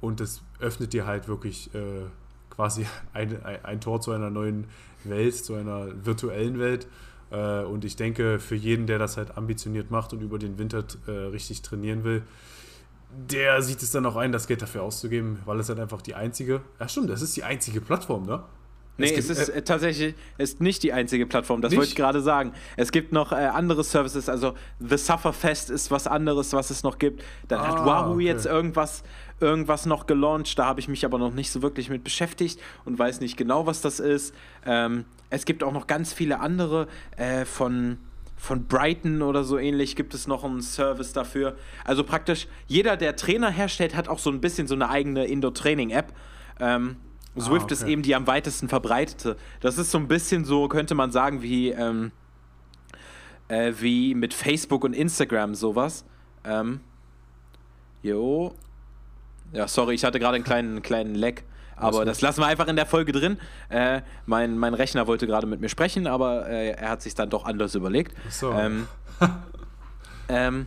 [0.00, 2.06] und das öffnet dir halt wirklich äh,
[2.50, 4.66] quasi ein, ein, ein, Tor zu einer neuen
[5.04, 6.86] Welt, zu einer virtuellen Welt.
[7.30, 10.84] Äh, und ich denke, für jeden, der das halt ambitioniert macht und über den Winter
[11.06, 12.22] äh, richtig trainieren will,
[13.28, 16.14] der sieht es dann auch ein, das Geld dafür auszugeben, weil es halt einfach die
[16.14, 18.42] einzige, ja stimmt, das ist die einzige Plattform, ne?
[18.98, 21.78] Nee, es, gibt, ist äh, tatsächlich ist nicht die einzige Plattform, das nicht?
[21.78, 22.52] wollte ich gerade sagen.
[22.76, 26.98] Es gibt noch äh, andere Services, also The Sufferfest ist was anderes, was es noch
[26.98, 27.22] gibt.
[27.48, 28.24] Dann ah, hat Wahoo okay.
[28.24, 29.02] jetzt irgendwas,
[29.40, 32.98] irgendwas noch gelauncht, da habe ich mich aber noch nicht so wirklich mit beschäftigt und
[32.98, 34.34] weiß nicht genau, was das ist.
[34.66, 37.98] Ähm, es gibt auch noch ganz viele andere äh, von
[38.36, 41.54] von Brighton oder so ähnlich gibt es noch einen Service dafür.
[41.84, 46.12] Also praktisch jeder, der Trainer herstellt, hat auch so ein bisschen so eine eigene Indoor-Training-App.
[46.58, 46.96] Ähm,
[47.38, 47.74] Swift ah, okay.
[47.74, 49.36] ist eben die am weitesten verbreitete.
[49.60, 52.12] Das ist so ein bisschen so, könnte man sagen, wie, ähm,
[53.48, 56.04] äh, wie mit Facebook und Instagram sowas.
[56.44, 56.80] Ähm,
[58.02, 58.54] jo.
[59.52, 61.44] Ja, sorry, ich hatte gerade einen kleinen, kleinen Leck.
[61.74, 63.38] Aber das lassen wir einfach in der Folge drin.
[63.68, 67.28] Äh, mein, mein Rechner wollte gerade mit mir sprechen, aber äh, er hat sich dann
[67.28, 68.14] doch anders überlegt.
[68.28, 68.52] Ach so.
[68.52, 68.86] Ähm,
[70.28, 70.66] ähm,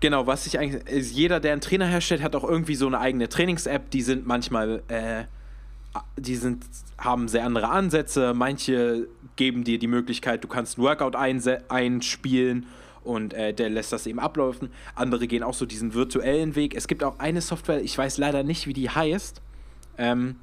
[0.00, 0.86] genau, was ich eigentlich.
[0.86, 3.90] Ist, jeder, der einen Trainer herstellt, hat auch irgendwie so eine eigene Trainings-App.
[3.90, 4.82] Die sind manchmal.
[4.88, 5.24] Äh,
[6.16, 6.64] die sind,
[6.98, 8.34] haben sehr andere Ansätze.
[8.34, 12.66] Manche geben dir die Möglichkeit, du kannst ein Workout einspielen
[13.04, 14.70] und äh, der lässt das eben ablaufen.
[14.94, 16.74] Andere gehen auch so diesen virtuellen Weg.
[16.74, 19.40] Es gibt auch eine Software, ich weiß leider nicht, wie die heißt.
[19.98, 20.36] Ähm,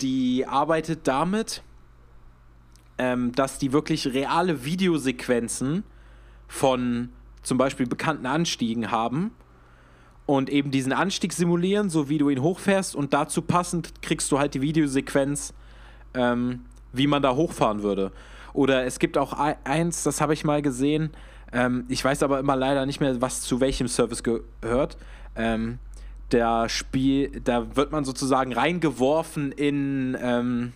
[0.00, 1.62] die arbeitet damit,
[2.98, 5.84] ähm, dass die wirklich reale Videosequenzen
[6.48, 7.10] von
[7.42, 9.32] zum Beispiel bekannten Anstiegen haben
[10.28, 14.38] und eben diesen Anstieg simulieren, so wie du ihn hochfährst und dazu passend kriegst du
[14.38, 15.54] halt die Videosequenz,
[16.12, 18.12] ähm, wie man da hochfahren würde.
[18.52, 19.32] Oder es gibt auch
[19.64, 21.12] eins, das habe ich mal gesehen,
[21.50, 24.98] ähm, ich weiß aber immer leider nicht mehr, was zu welchem Service gehört.
[25.34, 25.78] Ähm,
[26.30, 30.74] der Spiel, da wird man sozusagen reingeworfen in, ähm,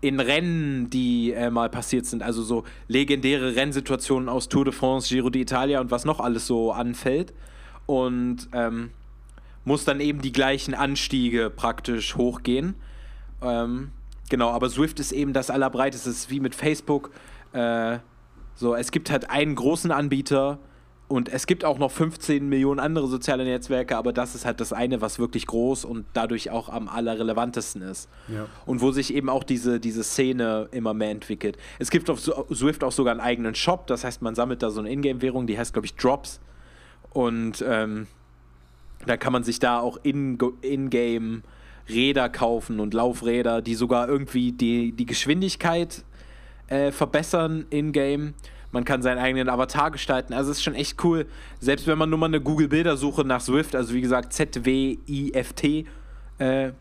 [0.00, 2.22] in Rennen, die äh, mal passiert sind.
[2.22, 6.70] Also so legendäre Rennsituationen aus Tour de France, Giro d'Italia und was noch alles so
[6.70, 7.34] anfällt.
[7.92, 8.90] Und ähm,
[9.64, 12.74] muss dann eben die gleichen Anstiege praktisch hochgehen.
[13.42, 13.90] Ähm,
[14.30, 16.10] genau, aber Swift ist eben das allerbreiteste.
[16.10, 17.10] Es ist wie mit Facebook.
[17.52, 17.98] Äh,
[18.54, 20.58] so, es gibt halt einen großen Anbieter,
[21.12, 24.72] und es gibt auch noch 15 Millionen andere soziale Netzwerke, aber das ist halt das
[24.72, 28.08] eine, was wirklich groß und dadurch auch am allerrelevantesten ist.
[28.28, 28.46] Ja.
[28.64, 31.58] Und wo sich eben auch diese, diese Szene immer mehr entwickelt.
[31.78, 34.80] Es gibt auf Swift auch sogar einen eigenen Shop, das heißt, man sammelt da so
[34.80, 36.40] eine Ingame-Währung, die heißt, glaube ich, Drops.
[37.12, 38.06] Und ähm,
[39.06, 41.42] da kann man sich da auch in-game
[41.88, 46.04] Räder kaufen und Laufräder, die sogar irgendwie die, die Geschwindigkeit
[46.68, 48.34] äh, verbessern in-game
[48.72, 50.32] man kann seinen eigenen Avatar gestalten.
[50.32, 51.26] Also es ist schon echt cool.
[51.60, 55.86] Selbst wenn man nur mal eine Google-Bildersuche nach Swift, also wie gesagt Z-W-I-F-T,
[56.38, 56.72] äh,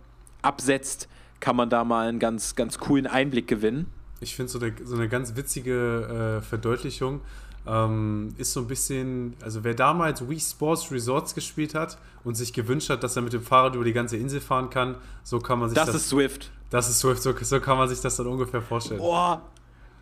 [0.41, 1.09] absetzt,
[1.41, 3.87] kann man da mal einen ganz, ganz coolen Einblick gewinnen.
[4.21, 7.21] Ich finde so, so eine ganz witzige äh, Verdeutlichung
[7.67, 12.53] ähm, ist so ein bisschen, also wer damals Wii Sports Resorts gespielt hat und sich
[12.53, 15.59] gewünscht hat, dass er mit dem Fahrrad über die ganze Insel fahren kann, so kann
[15.59, 15.87] man sich das.
[15.87, 16.51] Das ist Swift.
[16.69, 18.99] Das ist Swift, so, so kann man sich das dann ungefähr vorstellen.
[18.99, 19.41] Boah,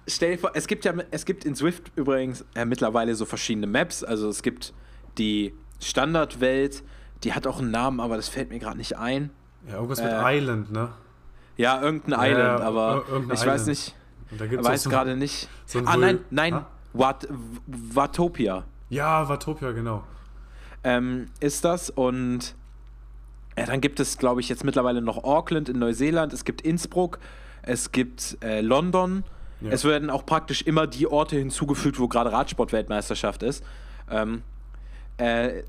[0.08, 3.67] stell dir vor, es gibt ja, es gibt in Swift übrigens äh, mittlerweile so verschiedene
[3.67, 4.04] Maps.
[4.04, 4.74] Also es gibt
[5.17, 6.84] die Standardwelt,
[7.24, 9.32] die hat auch einen Namen, aber das fällt mir gerade nicht ein.
[9.67, 10.89] Ja, irgendwas äh, mit Island, ne?
[11.58, 13.48] Ja, irgendein ja, Island, aber ich Island.
[13.48, 13.95] weiß nicht.
[14.30, 15.50] weiß so gerade nicht.
[15.65, 16.67] So ah, nein, nein, ah?
[16.93, 17.28] Wat,
[17.67, 18.63] Watopia.
[18.89, 20.04] Ja, Watopia, genau.
[20.84, 22.56] Ähm, ist das und
[23.58, 27.19] ja, dann gibt es, glaube ich, jetzt mittlerweile noch Auckland in Neuseeland, es gibt Innsbruck,
[27.62, 29.23] es gibt äh, London
[29.62, 29.71] ja.
[29.71, 33.63] Es werden auch praktisch immer die Orte hinzugefügt, wo gerade Radsport-Weltmeisterschaft ist.
[34.10, 34.43] Ähm,
[35.17, 35.63] äh,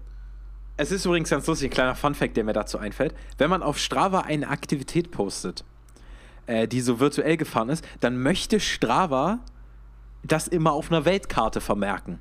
[0.77, 3.15] es ist übrigens ganz lustig, ein kleiner Fun-Fact, der mir dazu einfällt.
[3.39, 5.65] Wenn man auf Strava eine Aktivität postet,
[6.47, 9.41] äh, die so virtuell gefahren ist, dann möchte Strava
[10.23, 12.19] das immer auf einer Weltkarte vermerken.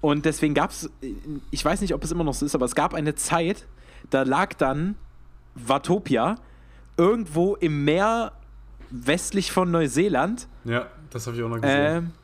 [0.00, 0.90] Und deswegen gab es,
[1.50, 3.66] ich weiß nicht, ob es immer noch so ist, aber es gab eine Zeit,
[4.10, 4.94] da lag dann
[5.54, 6.36] Watopia
[6.96, 8.32] irgendwo im Meer
[8.90, 10.48] westlich von Neuseeland.
[10.64, 12.06] Ja, das habe ich auch noch gesehen.
[12.06, 12.18] Äh,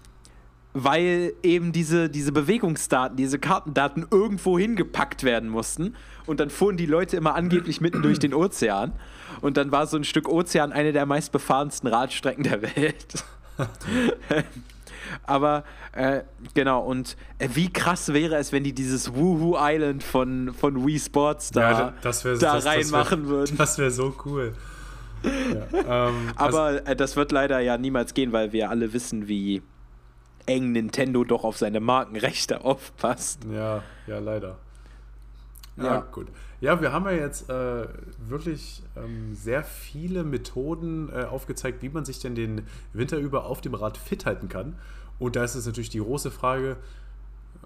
[0.75, 5.95] weil eben diese, diese Bewegungsdaten, diese Kartendaten irgendwo hingepackt werden mussten.
[6.27, 8.93] Und dann fuhren die Leute immer angeblich mitten durch den Ozean.
[9.41, 13.25] Und dann war so ein Stück Ozean eine der meistbefahrensten Radstrecken der Welt.
[15.25, 16.23] Aber äh,
[16.55, 20.99] genau, und äh, wie krass wäre es, wenn die dieses Woohoo Island von, von Wii
[20.99, 23.57] Sports da, ja, das wär, da das, reinmachen würden?
[23.57, 24.55] Das wäre so cool.
[25.23, 29.29] Ja, ähm, Aber also, äh, das wird leider ja niemals gehen, weil wir alle wissen,
[29.29, 29.63] wie,
[30.47, 33.41] eng Nintendo doch auf seine Markenrechte aufpasst.
[33.51, 34.59] Ja, ja, leider.
[35.77, 36.01] Ja, Ja.
[36.13, 36.29] gut.
[36.65, 37.87] Ja, wir haben ja jetzt äh,
[38.27, 42.63] wirklich ähm, sehr viele Methoden äh, aufgezeigt, wie man sich denn den
[42.95, 44.75] Winter über auf dem Rad fit halten kann.
[45.19, 46.79] Und da ist es natürlich die große Frage,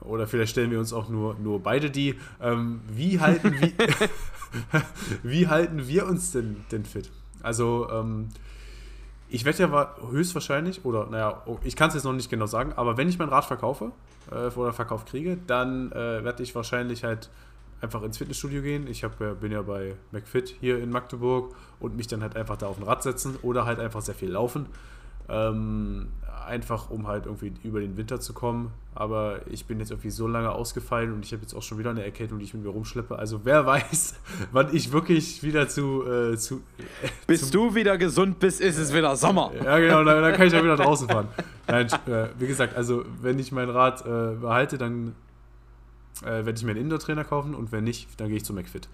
[0.01, 3.73] oder vielleicht stellen wir uns auch nur, nur beide die, ähm, wie, halten, wie,
[5.23, 7.09] wie halten wir uns denn, denn fit?
[7.41, 8.31] Also, ähm,
[9.29, 12.47] ich werde ja wa- höchstwahrscheinlich, oder naja, oh, ich kann es jetzt noch nicht genau
[12.47, 13.93] sagen, aber wenn ich mein Rad verkaufe
[14.33, 17.31] äh, oder verkauft kriege, dann äh, werde ich wahrscheinlich halt
[17.81, 18.87] einfach ins Fitnessstudio gehen.
[18.89, 22.67] Ich hab, bin ja bei McFit hier in Magdeburg und mich dann halt einfach da
[22.67, 24.67] auf ein Rad setzen oder halt einfach sehr viel laufen.
[25.29, 26.09] Ähm,
[26.49, 28.73] einfach um halt irgendwie über den Winter zu kommen.
[28.95, 31.91] Aber ich bin jetzt irgendwie so lange ausgefallen und ich habe jetzt auch schon wieder
[31.91, 33.17] eine Erkältung, die ich mit mir rumschleppe.
[33.17, 34.15] Also wer weiß,
[34.53, 36.63] wann ich wirklich wieder zu, äh, zu
[37.27, 39.53] Bis du wieder gesund bist, ist es wieder Sommer.
[39.63, 41.29] ja, genau, dann, dann kann ich ja wieder draußen fahren.
[41.67, 45.15] Nein, äh, wie gesagt, also wenn ich mein Rad äh, behalte, dann
[46.23, 48.89] äh, werde ich mir einen Indoor-Trainer kaufen und wenn nicht, dann gehe ich zu McFit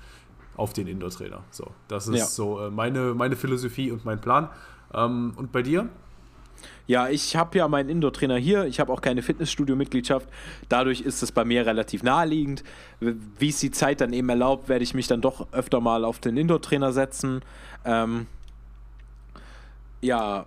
[0.56, 1.42] auf den Indoor-Trainer.
[1.50, 2.24] So, das ist Ja.
[2.26, 4.48] so äh, meine, meine Philosophie und mein Plan.
[4.92, 5.88] Ähm, und bei dir?
[6.86, 8.66] Ja, ich habe ja meinen Indoor-Trainer hier.
[8.66, 10.28] Ich habe auch keine Fitnessstudio-Mitgliedschaft.
[10.68, 12.62] Dadurch ist es bei mir relativ naheliegend.
[13.00, 16.20] Wie es die Zeit dann eben erlaubt, werde ich mich dann doch öfter mal auf
[16.20, 17.40] den Indoor-Trainer setzen.
[17.84, 18.26] Ähm,
[20.00, 20.46] ja,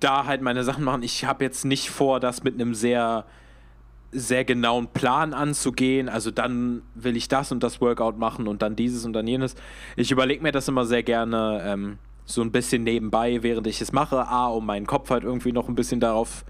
[0.00, 1.02] da halt meine Sachen machen.
[1.02, 3.24] Ich habe jetzt nicht vor, das mit einem sehr
[4.10, 6.08] sehr genauen Plan anzugehen.
[6.08, 9.54] Also dann will ich das und das Workout machen und dann dieses und dann jenes.
[9.96, 13.92] Ich überlege mir das immer sehr gerne ähm, so ein bisschen nebenbei, während ich es
[13.92, 14.26] mache.
[14.26, 16.44] A, um meinen Kopf halt irgendwie noch ein bisschen darauf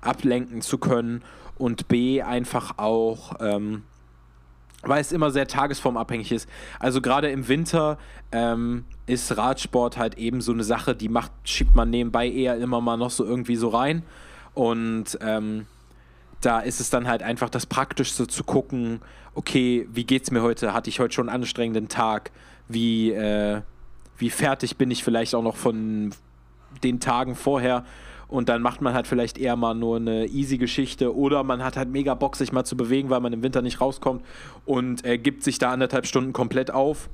[0.00, 1.22] ablenken zu können.
[1.56, 3.82] Und B, einfach auch, ähm,
[4.82, 6.48] weil es immer sehr tagesformabhängig ist.
[6.78, 7.98] Also gerade im Winter
[8.32, 12.80] ähm, ist Radsport halt eben so eine Sache, die macht, schiebt man nebenbei eher immer
[12.80, 14.04] mal noch so irgendwie so rein.
[14.54, 15.66] Und ähm,
[16.40, 19.00] da ist es dann halt einfach das Praktischste zu gucken,
[19.34, 20.72] okay, wie geht's mir heute?
[20.72, 22.30] Hatte ich heute schon einen anstrengenden Tag?
[22.68, 23.62] Wie, äh,
[24.18, 26.10] wie fertig bin ich vielleicht auch noch von
[26.82, 27.84] den Tagen vorher?
[28.28, 31.76] Und dann macht man halt vielleicht eher mal nur eine easy Geschichte oder man hat
[31.76, 34.24] halt mega Bock, sich mal zu bewegen, weil man im Winter nicht rauskommt
[34.66, 37.10] und äh, gibt sich da anderthalb Stunden komplett auf.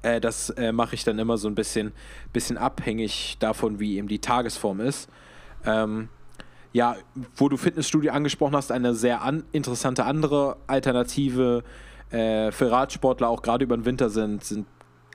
[0.00, 1.92] Äh, das äh, mache ich dann immer so ein bisschen,
[2.32, 5.10] bisschen abhängig davon, wie eben die Tagesform ist.
[5.66, 6.08] Ähm,
[6.72, 6.96] ja,
[7.36, 11.64] wo du Fitnessstudio angesprochen hast, eine sehr an interessante andere Alternative
[12.10, 14.66] äh, für Radsportler, auch gerade über den Winter, sind, sind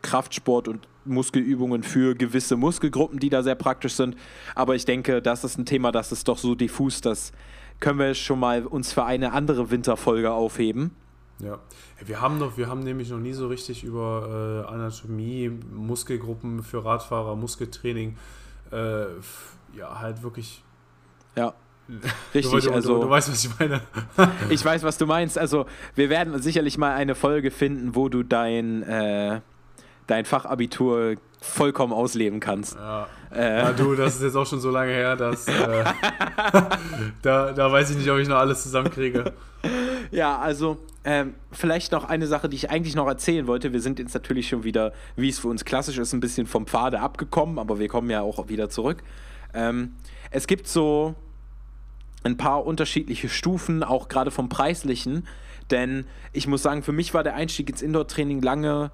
[0.02, 4.16] Kraftsport und Muskelübungen für gewisse Muskelgruppen, die da sehr praktisch sind.
[4.56, 7.32] Aber ich denke, das ist ein Thema, das ist doch so diffus, das
[7.80, 10.92] können wir schon mal uns für eine andere Winterfolge aufheben.
[11.40, 11.60] Ja,
[12.06, 16.86] wir haben noch, wir haben nämlich noch nie so richtig über äh, Anatomie, Muskelgruppen für
[16.86, 18.16] Radfahrer, Muskeltraining,
[18.72, 19.06] äh,
[19.78, 20.64] ja, halt wirklich.
[21.36, 21.54] Ja.
[21.88, 22.00] Du,
[22.34, 23.82] Richtig, du, also du, du weißt, was ich meine.
[24.50, 25.38] ich weiß, was du meinst.
[25.38, 29.42] Also wir werden sicherlich mal eine Folge finden, wo du dein, äh,
[30.08, 32.76] dein Fachabitur vollkommen ausleben kannst.
[32.76, 33.08] Ja.
[33.32, 35.84] Äh, ja, du, das ist jetzt auch schon so lange her, dass äh,
[37.22, 39.34] da, da weiß ich nicht, ob ich noch alles zusammenkriege.
[40.10, 43.74] Ja, also ähm, vielleicht noch eine Sache, die ich eigentlich noch erzählen wollte.
[43.74, 46.66] Wir sind jetzt natürlich schon wieder, wie es für uns klassisch ist, ein bisschen vom
[46.66, 49.04] Pfade abgekommen, aber wir kommen ja auch wieder zurück.
[49.54, 49.96] Ähm,
[50.32, 51.16] es gibt so
[52.26, 55.28] ein paar unterschiedliche Stufen, auch gerade vom preislichen,
[55.70, 58.92] denn ich muss sagen, für mich war der Einstieg ins Indoor-Training lange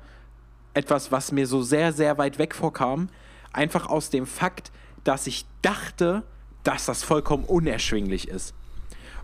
[0.74, 3.10] etwas, was mir so sehr, sehr weit weg vorkam.
[3.54, 4.72] Einfach aus dem Fakt,
[5.04, 6.24] dass ich dachte,
[6.63, 8.54] dass das vollkommen unerschwinglich ist.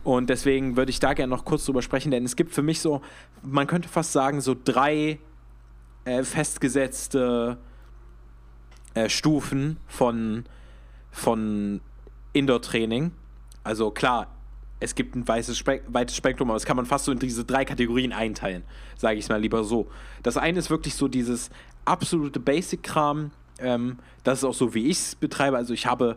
[0.04, 2.80] Und deswegen würde ich da gerne noch kurz drüber sprechen, denn es gibt für mich
[2.80, 3.02] so,
[3.43, 5.20] man könnte fast sagen, so drei
[6.06, 7.58] äh, festgesetzte
[8.93, 10.46] äh, Stufen von,
[11.12, 11.82] von
[12.32, 13.12] Indoor-Training.
[13.67, 14.27] Also klar,
[14.80, 17.43] es gibt ein weißes Spek weites Spektrum, aber das kann man fast so in diese
[17.43, 18.63] drei Kategorien einteilen,
[18.95, 19.89] sage ich es mal lieber so.
[20.23, 21.49] Das eine ist wirklich so dieses
[21.84, 23.32] absolute Basic-Kram.
[23.60, 25.58] Ähm, das ist auch so, wie ich es betreibe.
[25.58, 26.15] Also ich habe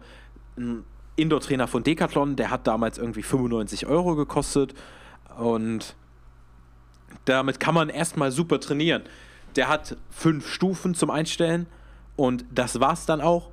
[0.57, 0.85] einen
[1.17, 4.73] Indoor-Trainer von Decathlon, der hat damals irgendwie 95 Euro gekostet
[5.37, 5.97] und
[7.25, 9.03] damit kann man erstmal super trainieren.
[9.57, 11.67] Der hat fünf Stufen zum Einstellen
[12.15, 13.51] und das war's dann auch.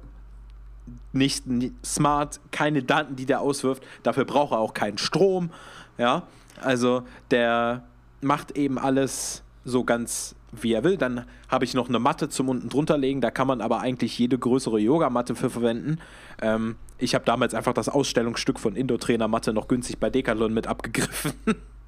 [1.13, 3.84] Nicht ni- smart, keine Daten, die der auswirft.
[4.04, 5.50] Dafür braucht er auch keinen Strom.
[5.97, 6.23] Ja,
[6.62, 7.84] also der
[8.21, 10.97] macht eben alles so ganz wie er will.
[10.97, 13.21] Dann habe ich noch eine Matte zum unten drunter legen.
[13.21, 16.00] Da kann man aber eigentlich jede größere Yogamatte für verwenden.
[16.41, 20.67] Ähm, ich habe damals einfach das Ausstellungsstück von Indoor-Trainer Matte noch günstig bei Decathlon mit
[20.67, 21.34] abgegriffen.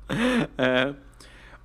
[0.57, 0.93] äh,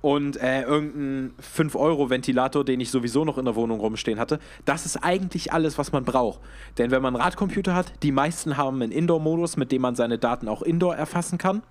[0.05, 4.39] und äh, irgendein 5-Euro-Ventilator, den ich sowieso noch in der Wohnung rumstehen hatte.
[4.63, 6.41] Das ist eigentlich alles, was man braucht.
[6.77, 10.19] Denn wenn man einen Radcomputer hat, die meisten haben einen Indoor-Modus, mit dem man seine
[10.19, 11.63] Daten auch indoor erfassen kann.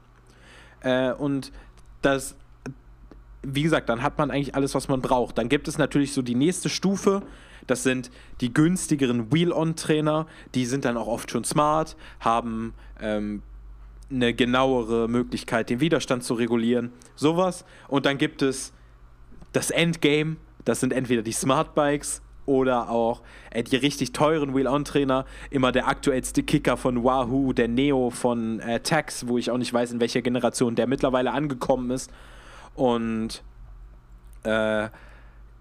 [0.81, 1.53] Äh, und
[2.03, 2.35] das,
[3.43, 5.39] wie gesagt, dann hat man eigentlich alles, was man braucht.
[5.39, 7.23] Dann gibt es natürlich so die nächste Stufe.
[7.69, 10.27] Das sind die günstigeren Wheel-On-Trainer.
[10.57, 13.45] Die sind dann auch oft schon smart, haben ähm,
[14.11, 16.93] eine genauere Möglichkeit, den Widerstand zu regulieren.
[17.17, 17.65] Sowas.
[17.89, 18.73] Und dann gibt es
[19.53, 20.37] das Endgame.
[20.65, 25.25] Das sind entweder die Smart Bikes oder auch äh, die richtig teuren Wheel-On-Trainer.
[25.51, 29.73] Immer der aktuellste Kicker von Wahoo, der Neo von äh, Tax, wo ich auch nicht
[29.73, 32.11] weiß, in welcher Generation der mittlerweile angekommen ist.
[32.75, 33.43] Und
[34.43, 34.89] äh,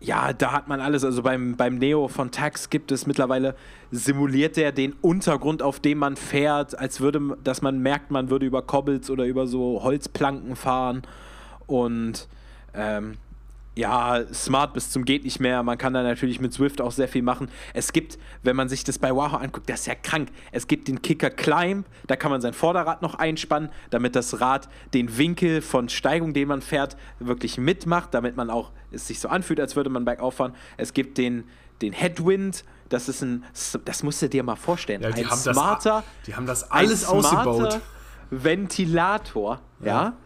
[0.04, 1.06] ja, da hat man alles.
[1.06, 3.56] Also beim, beim Neo von Tax gibt es mittlerweile,
[3.89, 8.46] simuliert der den Untergrund, auf dem man fährt, als würde, dass man merkt, man würde
[8.46, 11.04] über Cobbles oder über so Holzplanken fahren.
[11.68, 12.28] Und
[12.74, 13.13] ähm,
[13.76, 15.64] ja, smart bis zum geht nicht mehr.
[15.64, 17.50] Man kann da natürlich mit Swift auch sehr viel machen.
[17.74, 20.30] Es gibt, wenn man sich das bei Wahoo anguckt, das ist ja krank.
[20.52, 24.70] Es gibt den Kicker Climb, da kann man sein Vorderrad noch einspannen, damit das Rad
[24.94, 29.28] den Winkel von Steigung, den man fährt, wirklich mitmacht, damit man auch es sich so
[29.28, 30.54] anfühlt, als würde man bergauf fahren.
[30.78, 31.46] Es gibt den,
[31.82, 33.44] den Headwind, das ist ein,
[33.86, 35.02] das musst du dir mal vorstellen.
[35.02, 37.80] Ja, die ein haben smarter, das, die haben das alles ausgebaut.
[38.30, 39.86] Ventilator, ja.
[39.86, 40.18] Ja.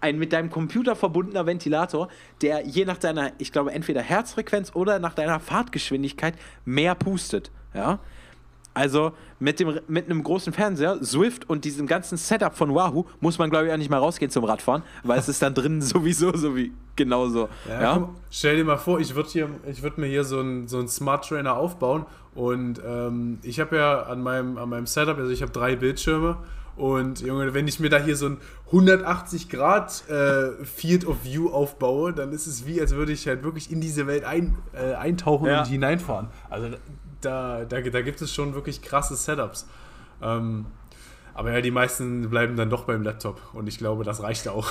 [0.00, 2.08] Ein mit deinem Computer verbundener Ventilator,
[2.42, 6.34] der je nach deiner, ich glaube, entweder Herzfrequenz oder nach deiner Fahrtgeschwindigkeit
[6.64, 7.98] mehr pustet, ja.
[8.72, 13.36] Also mit, dem, mit einem großen Fernseher, Swift und diesem ganzen Setup von Wahoo muss
[13.36, 16.36] man, glaube ich, auch nicht mal rausgehen zum Radfahren, weil es ist dann drin sowieso
[16.36, 17.48] so wie genauso.
[17.68, 20.78] Ja, Ja, Guck, stell dir mal vor, ich würde würd mir hier so einen so
[20.78, 25.32] einen Smart Trainer aufbauen und ähm, ich habe ja an meinem, an meinem Setup, also
[25.32, 26.36] ich habe drei Bildschirme
[26.80, 31.50] und Junge, wenn ich mir da hier so ein 180 Grad äh, Field of View
[31.50, 34.94] aufbaue, dann ist es wie, als würde ich halt wirklich in diese Welt ein, äh,
[34.94, 35.60] eintauchen Ja.
[35.60, 36.28] und hineinfahren.
[36.48, 36.68] Also
[37.20, 39.68] da, da, da gibt es schon wirklich krasse Setups.
[40.22, 40.66] Ähm,
[41.34, 44.70] aber ja, die meisten bleiben dann doch beim Laptop und ich glaube, das reicht auch.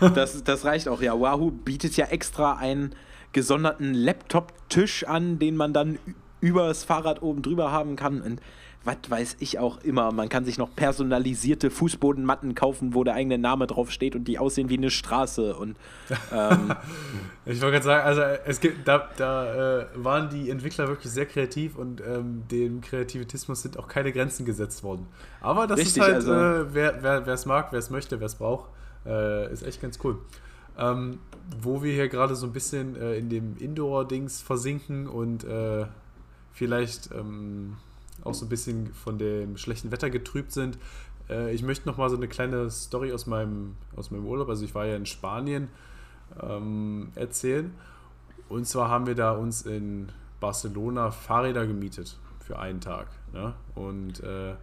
[0.14, 1.00] das, das reicht auch.
[1.02, 2.94] Ja, Wahoo bietet ja extra einen
[3.32, 8.20] gesonderten Laptop-Tisch an, den man dann ü- über das Fahrrad oben drüber haben kann.
[8.22, 8.40] Und
[8.84, 10.10] was weiß ich auch immer.
[10.10, 14.38] Man kann sich noch personalisierte Fußbodenmatten kaufen, wo der eigene Name drauf steht und die
[14.38, 15.54] aussehen wie eine Straße.
[15.54, 15.76] Und
[16.32, 16.74] ähm,
[17.44, 21.26] Ich wollte gerade sagen, also es gibt, da, da äh, waren die Entwickler wirklich sehr
[21.26, 25.06] kreativ und ähm, dem Kreativitismus sind auch keine Grenzen gesetzt worden.
[25.42, 28.26] Aber das Richtig, ist halt, also- äh, wer wer es mag, wer es möchte, wer
[28.26, 28.70] es braucht,
[29.04, 30.18] äh, ist echt ganz cool.
[30.78, 31.18] Ähm,
[31.60, 35.84] wo wir hier gerade so ein bisschen äh, in dem Indoor-Dings versinken und äh,
[36.52, 37.76] vielleicht ähm,
[38.24, 40.78] auch so ein bisschen von dem schlechten Wetter getrübt sind.
[41.28, 44.64] Äh, ich möchte noch mal so eine kleine Story aus meinem, aus meinem Urlaub, also
[44.64, 45.68] ich war ja in Spanien,
[46.42, 47.72] ähm, erzählen.
[48.48, 50.08] Und zwar haben wir da uns in
[50.40, 53.06] Barcelona Fahrräder gemietet für einen Tag.
[53.32, 53.54] Ne?
[53.74, 54.54] Und äh,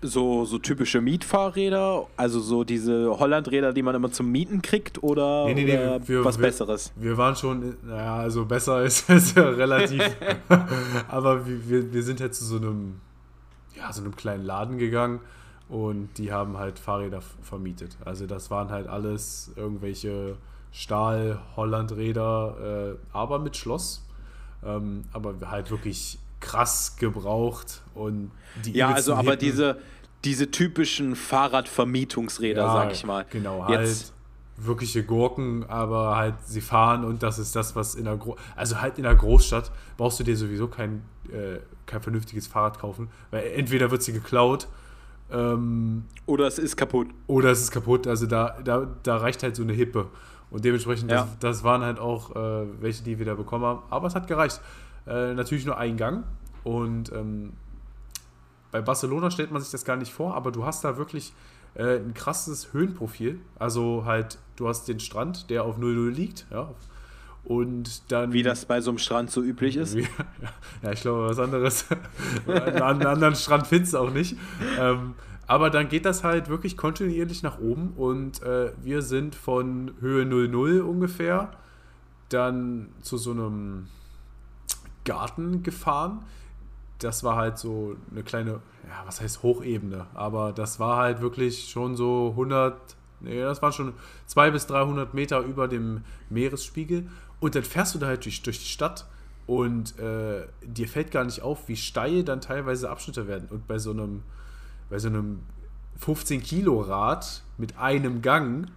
[0.00, 5.46] so, so typische Mietfahrräder, also so diese Hollandräder, die man immer zum Mieten kriegt, oder,
[5.46, 6.92] Nee, nee, nee, oder wir- was wir- Besseres?
[6.96, 10.02] wir waren schon, naja, also besser ist es ja relativ.
[11.08, 13.00] Aber wir, wir, sind halt zu so einem,
[13.76, 15.20] ja, so einem kleinen Laden gegangen
[15.68, 17.96] und die haben halt Fahrräder vermietet.
[18.04, 20.36] Also das waren halt alles irgendwelche
[20.72, 24.04] Stahl-Hollandräder, äh, aber mit Schloss.
[24.64, 28.30] Ähm, aber halt wirklich krass gebraucht und
[28.64, 29.38] die Ja, also aber Hippen.
[29.40, 29.78] diese,
[30.24, 33.24] diese typischen Fahrradvermietungsräder, Ja, sag ich mal.
[33.30, 34.12] Genau, Jetzt- halt
[34.60, 38.80] wirkliche Gurken, aber halt sie fahren und das ist das, was in der Gro also
[38.80, 43.46] halt in der Großstadt brauchst du dir sowieso kein, äh, kein vernünftiges Fahrrad kaufen, weil
[43.54, 44.66] entweder wird sie geklaut
[45.30, 47.08] ähm, Oder es ist kaputt.
[47.26, 48.06] oder es ist kaputt.
[48.06, 50.06] Also da, da, da reicht halt so eine Hippe.
[50.50, 51.24] Und dementsprechend, Ja.
[51.24, 53.82] das, das waren halt auch äh, welche, die wir da bekommen haben.
[53.90, 54.60] Aber es hat gereicht.
[55.08, 56.24] Äh, natürlich nur ein Gang.
[56.64, 57.54] Und ähm,
[58.70, 61.32] bei Barcelona stellt man sich das gar nicht vor, aber du hast da wirklich
[61.74, 63.40] äh, ein krasses Höhenprofil.
[63.58, 66.46] Also halt, du hast den Strand, der auf 0,0 liegt.
[66.50, 66.70] Ja.
[67.44, 68.32] Und dann.
[68.32, 69.96] Wie das bei so einem Strand so üblich ist.
[69.96, 70.06] Wie-
[70.82, 71.86] Ja, ich glaube, was anderes.
[72.46, 74.36] An einen anderen Strand findest du auch nicht.
[74.78, 75.14] Ähm,
[75.46, 80.26] aber dann geht das halt wirklich kontinuierlich nach oben und äh, wir sind von Höhe
[80.26, 81.52] 00 ungefähr
[82.28, 83.86] dann zu so einem
[85.08, 86.24] Garten gefahren.
[86.98, 91.70] Das war halt so eine kleine, ja, was heißt Hochebene, aber das war halt wirklich
[91.70, 92.76] schon so 100,
[93.20, 93.94] nee, das waren schon
[94.26, 97.08] 200 bis 300 Meter über dem Meeresspiegel
[97.40, 99.06] und dann fährst du da halt durch, durch die Stadt
[99.46, 103.78] und äh, dir fällt gar nicht auf, wie steil dann teilweise Abschnitte werden und bei
[103.78, 104.22] so einem,
[104.90, 105.40] bei so einem
[105.98, 108.68] 15 Kilo Rad mit einem Gang,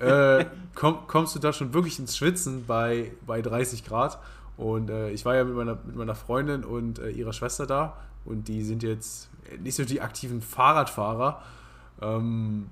[0.00, 0.44] äh,
[0.74, 4.18] komm, kommst du da schon wirklich ins Schwitzen bei, bei 30 Grad.
[4.56, 7.96] Und äh, ich war ja mit meiner, mit meiner Freundin und äh, ihrer Schwester da
[8.24, 9.30] und die sind jetzt
[9.60, 11.42] nicht so die aktiven Fahrradfahrer.
[12.00, 12.68] Ähm,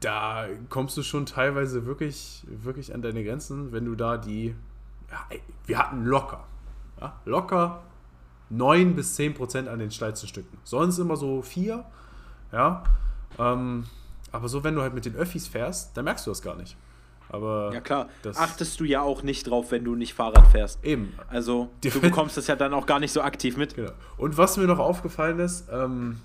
[0.00, 4.54] da kommst du schon teilweise wirklich, wirklich an deine Grenzen, wenn du da die.
[5.10, 6.44] Ja, wir hatten locker,
[7.00, 7.82] ja, locker
[8.48, 10.58] 9 bis 10 Prozent an den steilsten Stücken.
[10.64, 11.84] Sonst immer so 4,
[12.52, 12.84] ja.
[13.38, 13.84] Ähm,
[14.30, 16.76] aber so, wenn du halt mit den Öffis fährst, dann merkst du das gar nicht.
[17.32, 20.84] Aber Ja klar, das- achtest du ja auch nicht drauf, wenn du nicht Fahrrad fährst.
[20.84, 21.14] eben.
[21.28, 23.74] Also Die- du bekommst das ja dann auch gar nicht so aktiv mit.
[23.74, 23.90] Genau.
[24.18, 26.18] Und was mir noch aufgefallen ist, ähm,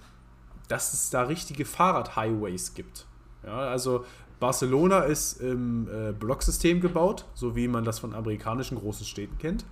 [0.67, 3.05] dass es da richtige Fahrrad-Highways gibt.
[3.45, 4.03] Ja, also
[4.41, 9.65] Barcelona ist im äh, Blocksystem gebaut, so wie man das von amerikanischen großen Städten kennt.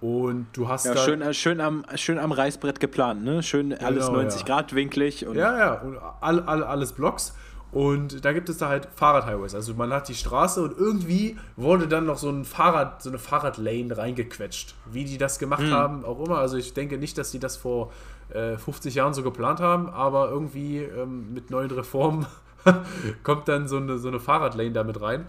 [0.00, 1.00] Und du hast Ja, da.
[1.04, 3.42] schön, äh, schön, am, schön am Reißbrett geplant, ne?
[3.44, 4.46] Schön alles Genau, 90 ja.
[4.46, 7.34] Grad winklig und Ja, ja, und all, all, alles Blocks.
[7.72, 9.54] Und da gibt es da halt Fahrradhighways.
[9.54, 13.18] Also man hat die Straße und irgendwie wurde dann noch so ein Fahrrad, so eine
[13.18, 14.74] Fahrradlane reingequetscht.
[14.90, 16.36] Wie die das gemacht haben, auch immer.
[16.36, 17.90] Also ich denke nicht, dass die das vor
[18.28, 22.26] äh, 50 Jahren so geplant haben, aber irgendwie ähm, mit neuen Reformen
[23.22, 25.24] kommt dann so eine, so eine Fahrradlane damit rein.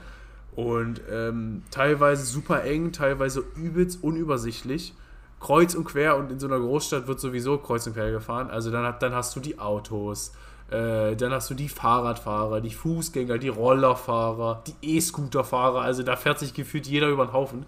[0.54, 4.94] Und ähm, teilweise super eng, teilweise übelst unübersichtlich.
[5.40, 8.50] Kreuz und quer und in so einer Großstadt wird sowieso kreuz und quer gefahren.
[8.50, 10.34] Also dann, dann hast du die Autos,
[10.72, 15.82] äh, dann hast du die Fahrradfahrer, die Fußgänger, die Rollerfahrer, die E-Scooterfahrer.
[15.82, 17.66] Also da fährt sich gefühlt jeder über den Haufen.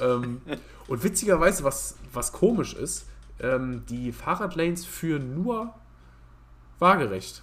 [0.00, 0.40] Ähm,
[0.88, 3.06] und witzigerweise, was, was komisch ist,
[3.40, 5.72] ähm, die Fahrradlanes führen nur
[6.78, 7.42] waagerecht.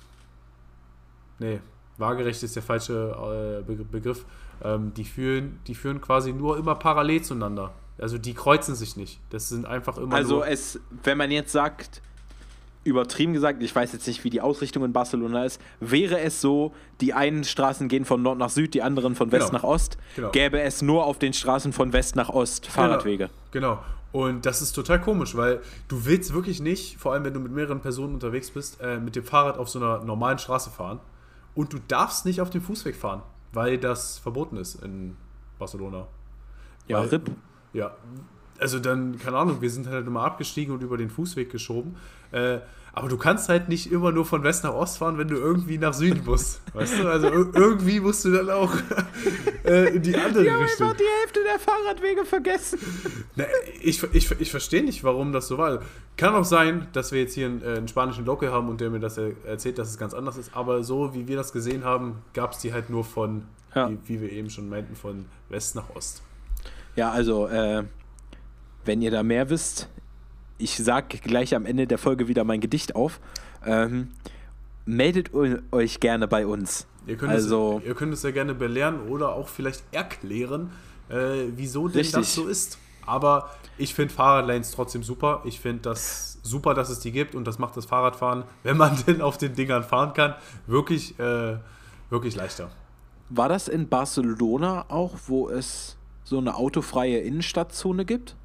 [1.39, 1.61] Nee,
[1.97, 4.25] waagerecht ist der falsche äh, Be- Begriff.
[4.63, 7.71] Ähm, die, führen, die führen quasi nur immer parallel zueinander.
[7.97, 9.19] Also die kreuzen sich nicht.
[9.29, 12.01] Das sind einfach immer Also es, wenn man jetzt sagt,
[12.83, 16.73] übertrieben gesagt, ich weiß jetzt nicht, wie die Ausrichtung in Barcelona ist, wäre es so,
[17.01, 19.57] die einen Straßen gehen von Nord nach Süd, die anderen von West Genau.
[19.59, 20.31] nach Ost, Genau.
[20.31, 23.29] gäbe es nur auf den Straßen von West nach Ost Fahrradwege.
[23.51, 23.79] Genau.
[24.11, 27.51] Und das ist total komisch, weil du willst wirklich nicht, vor allem wenn du mit
[27.51, 30.99] mehreren Personen unterwegs bist, äh, mit dem Fahrrad auf so einer normalen Straße fahren.
[31.53, 33.21] Und du darfst nicht auf dem Fußweg fahren,
[33.53, 35.15] weil das verboten ist in
[35.59, 36.07] Barcelona.
[36.87, 37.31] Ja, Weil- RIP.
[37.73, 37.91] Ja,
[38.59, 41.95] also dann, keine Ahnung, wir sind halt immer abgestiegen und über den Fußweg geschoben.
[42.31, 42.59] Äh,
[42.91, 45.77] aber du kannst halt nicht immer nur von West nach Ost fahren, wenn du irgendwie
[45.77, 46.59] nach Süden musst.
[46.73, 47.07] weißt du?
[47.07, 48.73] Also ir- irgendwie musst du dann auch
[49.63, 50.91] äh, in die andere Richtung.
[50.99, 52.79] die Hälfte der Fahrradwege vergessen.
[53.35, 53.45] Na,
[53.81, 55.81] ich, ich, ich verstehe nicht, warum das so war.
[56.17, 58.89] Kann auch sein, dass wir jetzt hier einen, äh, einen spanischen Local haben und der
[58.89, 60.55] mir das er- erzählt, dass es ganz anders ist.
[60.55, 63.43] Aber so wie wir das gesehen haben, gab es die halt nur von,
[63.75, 63.89] Ja.
[63.89, 66.23] wie, wie wir eben schon meinten, von West nach Ost.
[66.95, 67.83] Ja, also, äh,
[68.85, 69.89] wenn ihr da mehr wisst,
[70.57, 73.19] ich sag gleich am Ende der Folge wieder mein Gedicht auf.
[73.65, 74.09] Ähm,
[74.85, 76.87] meldet eu- euch gerne bei uns.
[77.07, 80.71] Ihr könnt, Also- es, ihr könnt es ja gerne belehren oder auch vielleicht erklären,
[81.09, 82.15] äh, wieso denn Richtig.
[82.15, 82.77] das so ist.
[83.05, 85.41] Aber ich finde Fahrradlanes trotzdem super.
[85.45, 88.97] Ich finde das super, dass es die gibt und das macht das Fahrradfahren, wenn man
[89.07, 90.35] denn auf den Dingern fahren kann,
[90.67, 91.57] wirklich, äh,
[92.09, 92.69] wirklich leichter.
[93.29, 98.35] War das in Barcelona auch, wo es so eine autofreie Innenstadtzone gibt?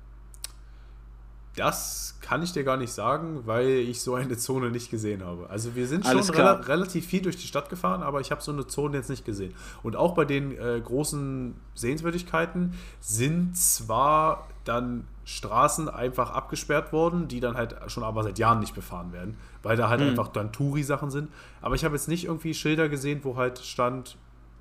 [1.56, 5.48] Das kann ich dir gar nicht sagen, weil ich so eine Zone nicht gesehen habe.
[5.50, 6.56] Also wir sind schon Alles klar.
[6.56, 9.24] rela relativ viel durch die Stadt gefahren, aber ich habe so eine Zone jetzt nicht
[9.24, 9.54] gesehen.
[9.82, 17.40] Und auch bei den äh, großen Sehenswürdigkeiten sind zwar dann Straßen einfach abgesperrt worden, die
[17.40, 20.10] dann halt schon aber seit Jahren nicht befahren werden, weil da halt Hm.
[20.10, 21.30] einfach dann Touri-Sachen sind.
[21.62, 24.16] Aber ich habe jetzt nicht irgendwie Schilder gesehen, wo halt stand,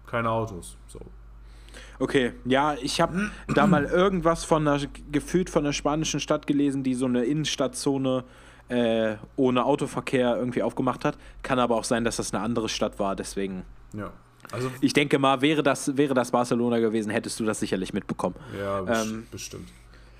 [0.05, 0.77] keine Autos.
[0.87, 0.99] So.
[1.99, 4.81] Okay, ja, ich habe da mal irgendwas von einer,
[5.11, 8.23] gefühlt von einer spanischen Stadt gelesen, die so eine Innenstadtzone
[8.69, 11.17] äh, ohne Autoverkehr irgendwie aufgemacht hat.
[11.43, 13.63] Kann aber auch sein, dass das eine andere Stadt war, deswegen.
[13.93, 14.11] Ja.
[14.51, 18.35] Also, Ich denke mal, wäre das, wäre das Barcelona gewesen, hättest du das sicherlich mitbekommen.
[18.59, 19.69] Ja, Ähm, bestimmt.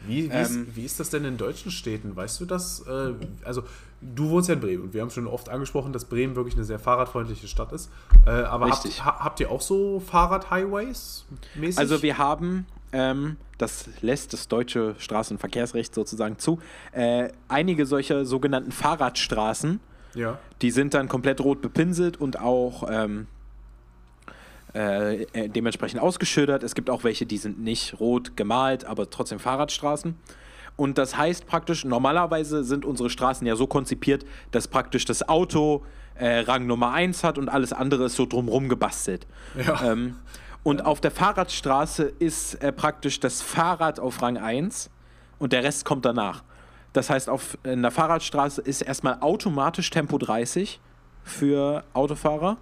[0.06, 2.16] Wie, wie, ähm, ist, wie ist das denn in deutschen Städten?
[2.16, 2.82] Weißt du das?
[2.88, 3.64] Äh, also,
[4.02, 6.66] du wohnst ja in Bremen und wir haben schon oft angesprochen, dass Bremen wirklich eine
[6.66, 7.90] sehr fahrradfreundliche Stadt ist.
[8.26, 11.26] Äh, aber habt, habt ihr auch so Fahrradhighways
[11.56, 11.80] mäßig?
[11.80, 16.60] Also wir haben, ähm, das lässt das deutsche Straßenverkehrsrecht sozusagen zu,
[16.92, 19.80] äh, einige solcher sogenannten Fahrradstraßen,
[20.16, 20.38] ja.
[20.62, 23.28] die sind dann komplett rot bepinselt und auch ähm,
[24.76, 26.64] äh, äh, dementsprechend ausgeschildert.
[26.64, 30.16] Es gibt auch welche, die sind nicht rot gemalt, aber trotzdem Fahrradstraßen.
[30.76, 35.86] Und das heißt praktisch, normalerweise sind unsere Straßen ja so konzipiert, dass praktisch das Auto
[36.16, 39.28] äh, Rang Nummer 1 hat und alles andere ist so drumrum gebastelt.
[39.56, 39.92] Ja.
[39.92, 40.16] Ähm,
[40.64, 44.90] und auf der Fahrradstraße ist äh, praktisch das Fahrrad auf Rang 1
[45.38, 46.44] und der Rest kommt danach.
[46.94, 50.80] Das heißt, auf in der Fahrradstraße ist erstmal automatisch Tempo 30
[51.24, 52.58] für Autofahrer.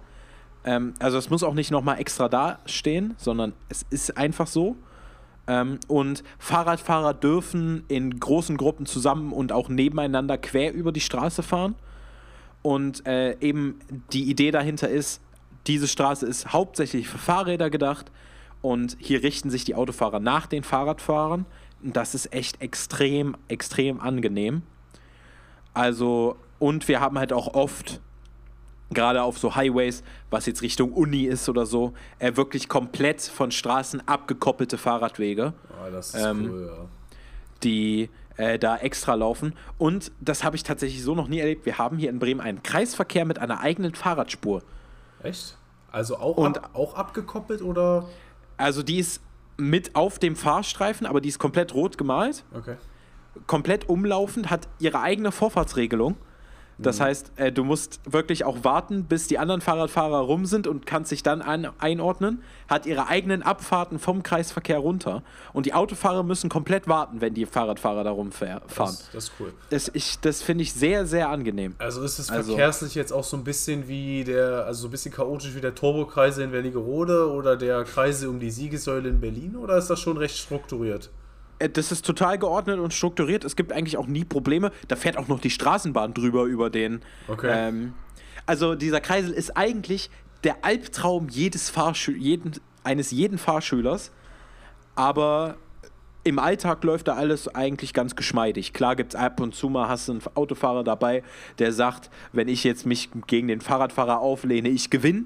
[0.64, 4.76] Ähm, also es muss auch nicht nochmal extra dastehen, sondern es ist einfach so.
[5.46, 11.42] Ähm, und Fahrradfahrer dürfen in großen Gruppen zusammen und auch nebeneinander quer über die Straße
[11.42, 11.74] fahren.
[12.62, 13.80] Und äh, eben
[14.12, 15.20] die Idee dahinter ist,
[15.66, 18.10] diese Straße ist hauptsächlich für Fahrräder gedacht
[18.60, 21.44] und hier richten sich die Autofahrer nach den Fahrradfahrern.
[21.82, 24.62] Und das ist echt extrem, extrem angenehm.
[25.74, 28.00] Also, und wir haben halt auch oft,
[28.94, 33.50] gerade auf so Highways, was jetzt Richtung Uni ist oder so, äh, wirklich komplett von
[33.50, 35.52] Straßen abgekoppelte Fahrradwege.
[35.70, 36.84] Oh, das ist ähm, cool, ja.
[37.62, 39.54] Die äh, da extra laufen.
[39.78, 41.66] Und das habe ich tatsächlich so noch nie erlebt.
[41.66, 44.62] Wir haben hier in Bremen einen Kreisverkehr mit einer eigenen Fahrradspur.
[45.22, 45.56] Echt?
[45.90, 48.08] Also auch, und, ab, auch abgekoppelt oder?
[48.56, 49.20] Also die ist
[49.58, 52.44] mit auf dem Fahrstreifen, aber die ist komplett rot gemalt.
[52.54, 52.76] Okay.
[53.46, 56.16] Komplett umlaufend, hat ihre eigene Vorfahrtsregelung.
[56.82, 57.04] Das mhm.
[57.04, 61.10] heißt, äh, du musst wirklich auch warten, bis die anderen Fahrradfahrer rum sind und kannst
[61.10, 62.42] dich dann ein einordnen.
[62.68, 65.22] Hat ihre eigenen Abfahrten vom Kreisverkehr runter.
[65.52, 68.62] Und die Autofahrer müssen komplett warten, wenn die Fahrradfahrer da rumfahren.
[68.76, 69.52] Das, das ist cool.
[69.70, 71.74] Das, das finde ich sehr, sehr angenehm.
[71.78, 74.90] Also ist es also, verkehrslich jetzt auch so ein bisschen wie der, also so ein
[74.90, 79.56] bisschen chaotisch wie der Turbokreise in Wernigerode oder der Kreise um die Siegessäule in Berlin?
[79.56, 81.10] Oder ist das schon recht strukturiert?
[81.62, 83.44] Äh, das ist total geordnet und strukturiert.
[83.44, 84.72] Es gibt eigentlich auch nie Probleme.
[84.88, 87.00] Da fährt auch noch die Straßenbahn drüber über den.
[87.28, 87.50] Okay.
[87.50, 87.94] Ähm,
[88.46, 90.10] also dieser Kreisel ist eigentlich
[90.44, 92.52] der Albtraum jedes Fahrschü jeden,
[92.82, 94.10] eines jeden Fahrschülers.
[94.94, 95.56] Aber
[96.24, 98.72] im Alltag läuft da alles eigentlich ganz geschmeidig.
[98.72, 101.22] Klar gibt es ab und zu mal, hast du einen Autofahrer dabei,
[101.58, 105.24] der sagt, wenn ich jetzt mich gegen den Fahrradfahrer auflehne, ich gewinne.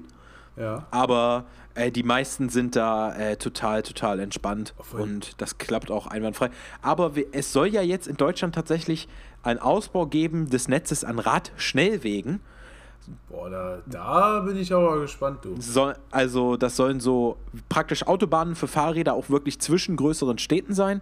[0.55, 0.87] Ja.
[0.89, 1.45] Aber
[1.77, 5.01] äh, die meisten sind da äh, total, total entspannt Voll.
[5.01, 6.49] und das klappt auch einwandfrei.
[6.81, 9.07] Aber es soll ja jetzt in Deutschland tatsächlich
[9.43, 12.41] einen Ausbau geben des Netzes an Radschnellwegen.
[13.29, 15.55] Boah, da, da, bin ich aber gespannt, du.
[15.59, 17.37] So, also, das sollen so
[17.69, 21.01] praktisch Autobahnen für Fahrräder auch wirklich zwischen größeren Städten sein.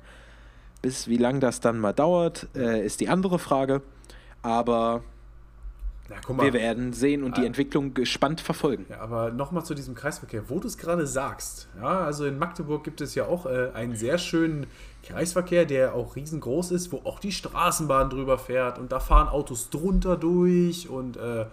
[0.84, 3.82] Bis wie lange das dann mal dauert, äh, ist die andere Frage.
[4.43, 5.01] Aber
[6.10, 7.45] ja, wir werden sehen und die ah.
[7.45, 8.86] Entwicklung gespannt verfolgen.
[8.89, 11.68] Ja, aber nochmal zu diesem Kreisverkehr, wo du es gerade sagst.
[11.78, 14.68] Ja, also in Magdeburg gibt es ja auch äh, einen sehr schönen
[15.03, 19.70] Kreisverkehr, der auch riesengroß ist, wo auch die Straßenbahn drüber fährt und da fahren Autos
[19.70, 21.45] drunter durch und äh,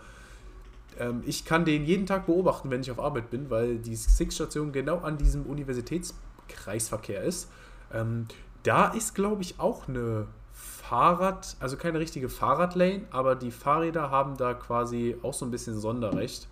[0.98, 4.72] ähm, ich kann den jeden Tag beobachten, wenn ich auf Arbeit bin, weil die Six-Station
[4.72, 7.50] genau an diesem Universitätskreisverkehr ist.
[7.92, 8.26] Ähm,
[8.62, 10.26] da ist, glaube ich, auch eine
[10.92, 15.80] Fahrrad, also keine richtige Fahrradlane, aber die Fahrräder haben da quasi auch so ein bisschen
[15.80, 16.48] Sonderrecht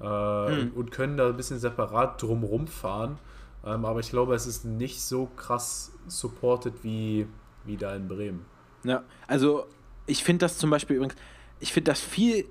[0.00, 0.72] äh, hm.
[0.76, 3.18] und können da ein bisschen separat drumrum fahren.
[3.66, 7.26] Ähm, aber ich glaube, es ist nicht so krass supported wie,
[7.64, 8.44] wie da in Bremen.
[8.84, 9.66] Ja, also
[10.06, 11.16] ich finde das zum Beispiel übrigens,
[11.58, 12.44] ich finde das viel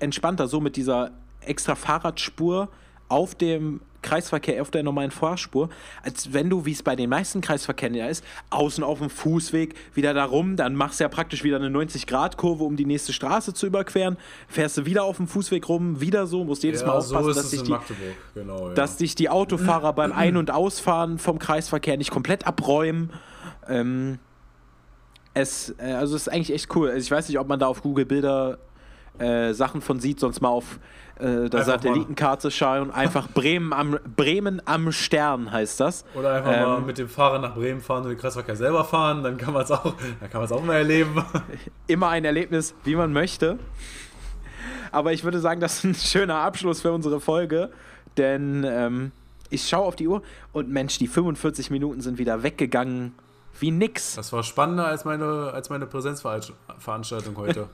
[0.00, 2.68] entspannter so mit dieser extra Fahrradspur
[3.08, 5.68] auf dem Kreisverkehr auf der normalen Fahrspur,
[6.02, 9.74] als wenn du, wie es bei den meisten Kreisverkehren ja ist, außen auf dem Fußweg
[9.94, 13.54] wieder da rum, dann machst du ja praktisch wieder eine 90-Grad-Kurve, um die nächste Straße
[13.54, 16.92] zu überqueren, fährst du wieder auf dem Fußweg rum, wieder so, musst jedes ja, Mal
[16.94, 17.74] aufpassen, so dass, dich die,
[18.34, 18.74] genau, ja.
[18.74, 23.12] dass dich die Autofahrer beim Ein- und Ausfahren vom Kreisverkehr nicht komplett abräumen.
[23.68, 24.18] Ähm,
[25.34, 26.88] es, äh, also es ist eigentlich echt cool.
[26.88, 28.58] Also ich weiß nicht, ob man da auf Google Bilder
[29.18, 30.78] äh, Sachen von sieht, sonst mal auf
[31.18, 32.90] äh, der Satellitenkarte schauen.
[32.90, 36.04] Einfach Bremen am, Bremen am Stern heißt das.
[36.14, 39.22] Oder einfach ähm, mal mit dem Fahrer nach Bremen fahren und den Kreisverkehr selber fahren,
[39.22, 39.84] dann kann man es auch,
[40.32, 41.24] auch mal erleben.
[41.86, 43.58] Immer ein Erlebnis, wie man möchte.
[44.92, 47.70] Aber ich würde sagen, das ist ein schöner Abschluss für unsere Folge,
[48.16, 49.12] denn ähm,
[49.50, 53.12] ich schaue auf die Uhr und Mensch, die 45 Minuten sind wieder weggegangen
[53.60, 54.14] wie nix.
[54.14, 57.68] Das war spannender als meine, als meine Präsenzveranstaltung heute.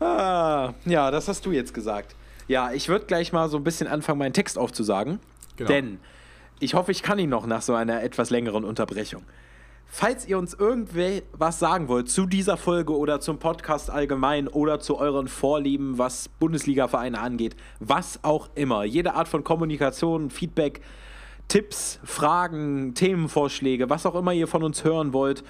[0.00, 2.14] Ah, ja, das hast du jetzt gesagt.
[2.48, 5.20] Ja, ich würde gleich mal so ein bisschen anfangen, meinen Text aufzusagen.
[5.56, 5.68] Genau.
[5.68, 5.98] Denn
[6.60, 9.22] ich hoffe, ich kann ihn noch nach so einer etwas längeren Unterbrechung.
[9.88, 14.80] Falls ihr uns irgendwie was sagen wollt zu dieser Folge oder zum Podcast allgemein oder
[14.80, 20.80] zu euren Vorlieben, was Bundesliga-Vereine angeht, was auch immer, jede Art von Kommunikation, Feedback,
[21.48, 25.44] Tipps, Fragen, Themenvorschläge, was auch immer ihr von uns hören wollt,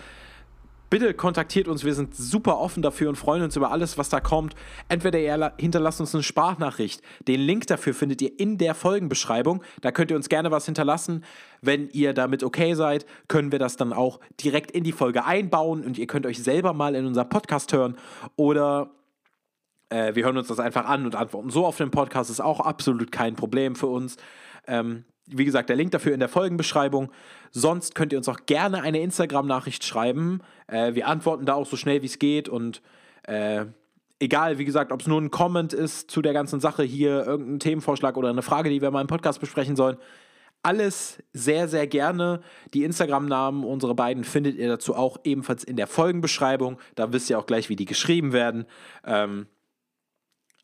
[0.91, 1.85] bitte kontaktiert uns.
[1.85, 4.55] Wir sind super offen dafür und freuen uns über alles, was da kommt.
[4.89, 7.03] Entweder ihr hinterlasst uns eine Sprachnachricht.
[7.27, 9.63] Den Link dafür findet ihr in der Folgenbeschreibung.
[9.81, 11.25] Da könnt ihr uns gerne was hinterlassen.
[11.61, 15.85] Wenn ihr damit okay seid, können wir das dann auch direkt in die Folge einbauen
[15.85, 17.97] und ihr könnt euch selber mal in unserem Podcast hören.
[18.37, 18.91] Oder
[19.89, 22.31] äh, wir hören uns das einfach an und antworten so auf den Podcast.
[22.31, 24.17] Ist auch absolut kein Problem für uns.
[24.67, 27.11] Ähm, wie gesagt, der Link dafür in der Folgenbeschreibung.
[27.51, 30.41] Sonst könnt ihr uns auch gerne eine Instagram-Nachricht schreiben.
[30.67, 32.83] Äh, wir antworten da auch so schnell wie es geht und
[33.25, 33.67] äh,
[34.21, 37.61] egal, wie gesagt, ob es nur ein Comment ist zu der ganzen Sache hier, irgendein
[37.61, 39.97] Themenvorschlag oder eine Frage, die wir mal im Podcast besprechen sollen.
[40.63, 42.41] Alles sehr, sehr gerne.
[42.75, 46.79] Die Instagram-Namen unserer beiden findet ihr dazu auch ebenfalls in der Folgenbeschreibung.
[46.95, 48.65] Da wisst ihr auch gleich, wie die geschrieben werden.
[49.05, 49.47] Ähm,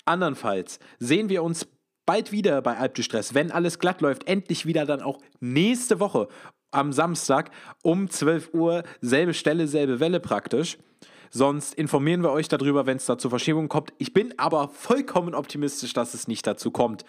[0.05, 1.69] andernfalls sehen wir uns
[2.07, 6.29] bald wieder bei Alpgestress, wenn alles glatt läuft, endlich wieder dann auch nächste Woche
[6.71, 7.51] am Samstag
[7.83, 10.79] um 12 Uhr, selbe Stelle, selbe Welle praktisch.
[11.31, 13.93] Sonst informieren wir euch darüber, wenn es da zur Verschiebung kommt.
[13.99, 17.05] Ich bin aber vollkommen optimistisch, dass es nicht dazu kommt.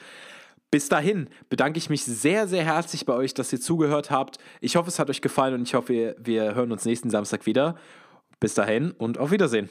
[0.72, 4.38] Bis dahin bedanke ich mich sehr, sehr herzlich bei euch, dass ihr zugehört habt.
[4.60, 7.76] Ich hoffe, es hat euch gefallen und ich hoffe, wir hören uns nächsten Samstag wieder.
[8.40, 9.70] Bis dahin und auf Wiedersehen.